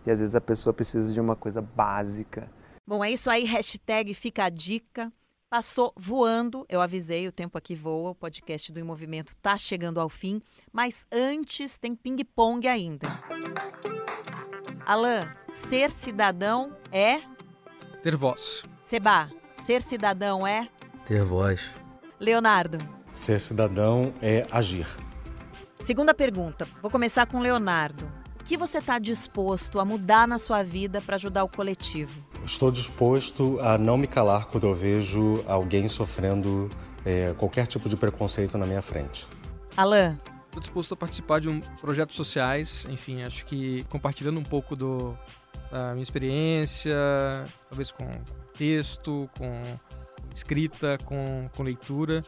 e 0.05 0.11
às 0.11 0.19
vezes 0.19 0.35
a 0.35 0.41
pessoa 0.41 0.73
precisa 0.73 1.13
de 1.13 1.21
uma 1.21 1.35
coisa 1.35 1.61
básica. 1.61 2.49
Bom, 2.87 3.03
é 3.03 3.11
isso 3.11 3.29
aí, 3.29 3.43
hashtag 3.43 4.13
fica 4.13 4.45
a 4.45 4.49
dica. 4.49 5.11
Passou 5.49 5.91
voando, 5.97 6.63
eu 6.69 6.79
avisei, 6.79 7.27
o 7.27 7.31
tempo 7.31 7.57
aqui 7.57 7.73
voa, 7.73 8.11
o 8.11 8.15
podcast 8.15 8.71
do 8.71 8.79
Em 8.79 8.83
Movimento 8.83 9.29
está 9.29 9.57
chegando 9.57 9.99
ao 9.99 10.07
fim, 10.07 10.43
mas 10.71 11.07
antes 11.11 11.75
tem 11.75 11.95
ping-pong 11.95 12.67
ainda. 12.67 13.07
Alain, 14.85 15.27
ser 15.55 15.89
cidadão 15.89 16.77
é? 16.91 17.21
Ter 18.03 18.15
voz. 18.15 18.63
Seba, 18.85 19.27
ser 19.55 19.81
cidadão 19.81 20.45
é? 20.45 20.69
Ter 21.07 21.23
voz. 21.23 21.61
Leonardo. 22.19 22.77
Ser 23.11 23.39
cidadão 23.39 24.13
é 24.21 24.45
agir. 24.51 24.85
Segunda 25.83 26.13
pergunta, 26.13 26.67
vou 26.79 26.91
começar 26.91 27.25
com 27.25 27.39
Leonardo. 27.39 28.05
O 28.39 28.43
que 28.43 28.55
você 28.55 28.77
está 28.77 28.99
disposto 28.99 29.79
a 29.79 29.85
mudar 29.85 30.27
na 30.27 30.37
sua 30.37 30.61
vida 30.61 31.01
para 31.01 31.15
ajudar 31.15 31.43
o 31.43 31.49
coletivo? 31.49 32.28
Estou 32.45 32.71
disposto 32.71 33.59
a 33.61 33.77
não 33.77 33.97
me 33.97 34.07
calar 34.07 34.47
quando 34.47 34.67
eu 34.67 34.73
vejo 34.73 35.43
alguém 35.47 35.87
sofrendo 35.87 36.69
é, 37.05 37.33
qualquer 37.37 37.67
tipo 37.67 37.87
de 37.87 37.95
preconceito 37.95 38.57
na 38.57 38.65
minha 38.65 38.81
frente. 38.81 39.27
Alain. 39.77 40.17
Estou 40.47 40.59
disposto 40.59 40.93
a 40.95 40.97
participar 40.97 41.39
de 41.39 41.47
um 41.47 41.59
projetos 41.79 42.15
sociais, 42.15 42.85
enfim, 42.89 43.21
acho 43.21 43.45
que 43.45 43.83
compartilhando 43.83 44.39
um 44.39 44.43
pouco 44.43 44.75
do, 44.75 45.15
da 45.71 45.91
minha 45.91 46.01
experiência, 46.01 46.95
talvez 47.69 47.91
com 47.91 48.09
texto, 48.57 49.29
com 49.37 49.61
escrita, 50.33 50.97
com, 51.05 51.47
com 51.55 51.61
leitura, 51.61 52.23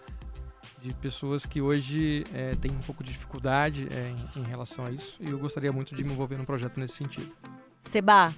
de 0.81 0.93
pessoas 0.93 1.47
que 1.47 1.61
hoje 1.61 2.23
é, 2.31 2.55
têm 2.55 2.71
um 2.71 2.79
pouco 2.79 3.03
de 3.03 3.11
dificuldade 3.11 3.87
é, 3.91 4.13
em, 4.37 4.41
em, 4.41 4.43
relação 4.43 4.85
a 4.85 4.91
isso, 4.91 5.17
e 5.19 5.31
eu 5.31 5.39
gostaria 5.39 5.71
muito 5.71 5.95
de 5.95 6.03
me 6.03 6.11
envolver 6.11 6.37
num 6.37 6.45
projeto 6.45 6.79
nesse 6.79 6.97
sentido. 6.97 7.31
Seba. 7.81 8.31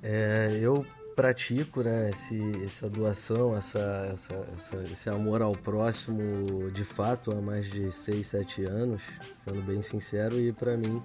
É, 0.00 0.58
eu 0.60 0.86
pratico 1.14 1.82
né, 1.82 2.10
esse, 2.10 2.40
essa 2.62 2.88
doação, 2.88 3.56
essa, 3.56 4.10
essa, 4.12 4.48
essa, 4.54 4.82
esse 4.82 5.08
amor 5.08 5.42
ao 5.42 5.52
próximo 5.52 6.70
de 6.70 6.84
fato 6.84 7.30
há 7.30 7.40
mais 7.40 7.70
de 7.70 7.90
6, 7.92 8.26
7 8.26 8.64
anos, 8.64 9.02
sendo 9.34 9.62
bem 9.62 9.80
sincero, 9.80 10.40
e 10.40 10.52
para 10.52 10.76
mim 10.76 11.02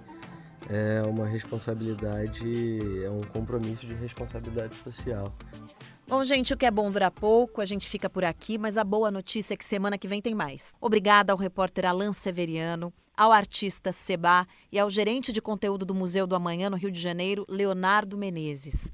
é 0.68 1.02
uma 1.06 1.26
responsabilidade, 1.26 2.44
é 3.04 3.10
um 3.10 3.22
compromisso 3.22 3.86
de 3.86 3.94
responsabilidade 3.94 4.74
social. 4.74 5.32
Bom, 6.06 6.24
gente, 6.24 6.52
o 6.52 6.56
que 6.56 6.66
é 6.66 6.70
bom 6.70 6.90
dura 6.90 7.10
pouco, 7.10 7.60
a 7.60 7.64
gente 7.64 7.88
fica 7.88 8.10
por 8.10 8.24
aqui, 8.24 8.58
mas 8.58 8.76
a 8.76 8.84
boa 8.84 9.10
notícia 9.10 9.54
é 9.54 9.56
que 9.56 9.64
semana 9.64 9.96
que 9.96 10.08
vem 10.08 10.20
tem 10.20 10.34
mais. 10.34 10.74
Obrigada 10.80 11.32
ao 11.32 11.38
repórter 11.38 11.86
Alan 11.86 12.12
Severiano, 12.12 12.92
ao 13.16 13.30
artista 13.32 13.92
Seba 13.92 14.46
e 14.72 14.78
ao 14.78 14.90
gerente 14.90 15.32
de 15.32 15.40
conteúdo 15.40 15.84
do 15.84 15.94
Museu 15.94 16.26
do 16.26 16.34
Amanhã 16.34 16.68
no 16.68 16.76
Rio 16.76 16.90
de 16.90 17.00
Janeiro, 17.00 17.46
Leonardo 17.48 18.16
Menezes. 18.16 18.90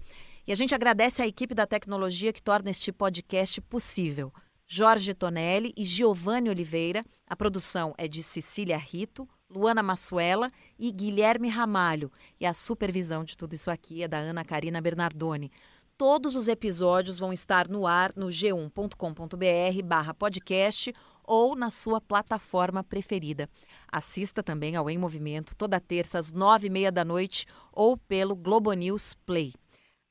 E 0.46 0.52
a 0.52 0.54
gente 0.54 0.74
agradece 0.74 1.20
à 1.20 1.26
equipe 1.26 1.54
da 1.54 1.66
tecnologia 1.66 2.32
que 2.32 2.40
torna 2.40 2.70
este 2.70 2.92
podcast 2.92 3.60
possível. 3.62 4.32
Jorge 4.64 5.12
Tonelli 5.12 5.72
e 5.76 5.84
Giovanni 5.84 6.48
Oliveira. 6.48 7.04
A 7.26 7.34
produção 7.34 7.92
é 7.98 8.06
de 8.06 8.22
Cecília 8.22 8.78
Rito, 8.78 9.28
Luana 9.50 9.82
Massuela 9.82 10.48
e 10.78 10.92
Guilherme 10.92 11.48
Ramalho. 11.48 12.12
E 12.38 12.46
a 12.46 12.54
supervisão 12.54 13.24
de 13.24 13.36
tudo 13.36 13.54
isso 13.54 13.70
aqui 13.72 14.04
é 14.04 14.08
da 14.08 14.18
Ana 14.18 14.44
Karina 14.44 14.80
Bernardoni. 14.80 15.50
Todos 15.98 16.36
os 16.36 16.46
episódios 16.46 17.18
vão 17.18 17.32
estar 17.32 17.68
no 17.68 17.84
ar 17.84 18.12
no 18.14 18.26
g1.com.br 18.26 19.82
barra 19.84 20.14
podcast 20.14 20.92
ou 21.24 21.56
na 21.56 21.70
sua 21.70 22.00
plataforma 22.00 22.84
preferida. 22.84 23.48
Assista 23.90 24.44
também 24.44 24.76
ao 24.76 24.88
Em 24.88 24.98
Movimento 24.98 25.56
toda 25.56 25.80
terça 25.80 26.18
às 26.18 26.30
nove 26.30 26.68
e 26.68 26.70
meia 26.70 26.92
da 26.92 27.04
noite 27.04 27.46
ou 27.72 27.96
pelo 27.96 28.36
Globo 28.36 28.72
News 28.74 29.14
Play. 29.26 29.52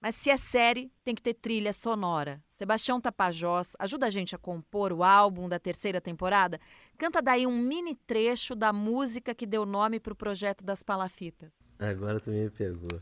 Mas 0.06 0.18
se 0.18 0.30
é 0.30 0.38
série, 0.38 0.92
tem 1.04 1.16
que 1.16 1.22
ter 1.24 1.34
trilha 1.34 1.74
sonora. 1.74 2.40
Sebastião 2.52 3.02
Tapajós 3.02 3.72
ajuda 3.80 4.06
a 4.06 4.10
gente 4.12 4.36
a 4.36 4.38
compor 4.38 4.94
o 4.94 5.04
álbum 5.04 5.50
da 5.50 5.58
terceira 5.58 6.00
temporada. 6.00 6.60
Canta 6.96 7.24
daí 7.24 7.48
um 7.48 7.58
mini 7.58 7.96
trecho 7.96 8.54
da 8.54 8.72
música 8.72 9.34
que 9.34 9.48
deu 9.48 9.66
nome 9.66 10.00
para 10.00 10.14
o 10.14 10.16
projeto 10.16 10.64
das 10.64 10.84
palafitas. 10.84 11.50
Agora 11.80 12.20
tu 12.20 12.30
me 12.30 12.48
pegou. 12.52 13.02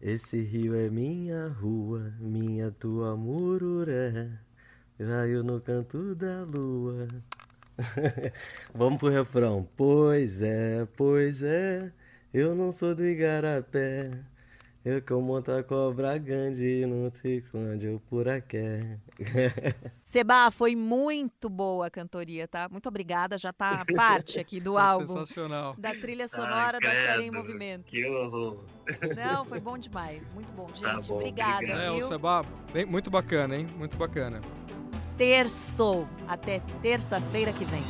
Esse 0.00 0.42
rio 0.42 0.74
é 0.74 0.90
minha 0.90 1.46
rua, 1.46 2.12
minha 2.18 2.72
tua 2.72 3.16
mururé. 3.16 4.28
Raio 4.98 5.44
no 5.44 5.60
canto 5.60 6.12
da 6.16 6.42
lua. 6.42 7.06
Vamos 8.74 8.98
pro 8.98 9.10
refrão. 9.10 9.68
Pois 9.76 10.42
é, 10.42 10.88
pois 10.96 11.44
é, 11.44 11.92
eu 12.34 12.52
não 12.56 12.72
sou 12.72 12.96
do 12.96 13.04
Igarapé. 13.04 14.10
Eu 14.86 15.02
que 15.02 15.12
monto 15.14 15.50
a 15.50 15.64
cobra 15.64 16.16
grande, 16.16 16.86
não 16.86 17.10
sei 17.12 17.40
quando 17.50 17.82
eu 17.82 18.00
por 18.08 18.28
aqui. 18.28 18.56
Seba, 20.00 20.48
foi 20.52 20.76
muito 20.76 21.50
boa 21.50 21.88
a 21.88 21.90
cantoria, 21.90 22.46
tá? 22.46 22.68
Muito 22.68 22.88
obrigada, 22.88 23.36
já 23.36 23.52
tá 23.52 23.84
parte 23.96 24.38
aqui 24.38 24.60
do 24.60 24.78
álbum. 24.78 25.08
Sensacional. 25.08 25.74
Da 25.76 25.90
trilha 25.90 26.28
sonora 26.28 26.78
Ai, 26.80 26.88
da 26.88 26.92
série 26.92 27.24
em 27.24 27.32
movimento. 27.32 27.82
Que 27.82 28.06
horror. 28.06 28.62
Não, 29.16 29.44
foi 29.44 29.58
bom 29.58 29.76
demais, 29.76 30.30
muito 30.32 30.52
bom. 30.52 30.66
Tá 30.66 30.74
gente, 30.74 31.08
tá 31.08 31.08
bom, 31.08 31.14
obrigada. 31.16 31.54
Obrigado. 31.56 31.80
É, 31.80 31.90
o 31.90 32.06
Seba, 32.06 32.44
bem, 32.72 32.86
muito 32.86 33.10
bacana, 33.10 33.56
hein? 33.56 33.66
Muito 33.76 33.96
bacana. 33.96 34.40
Terço, 35.18 36.06
até 36.28 36.60
terça-feira 36.80 37.52
que 37.52 37.64
vem. 37.64 37.82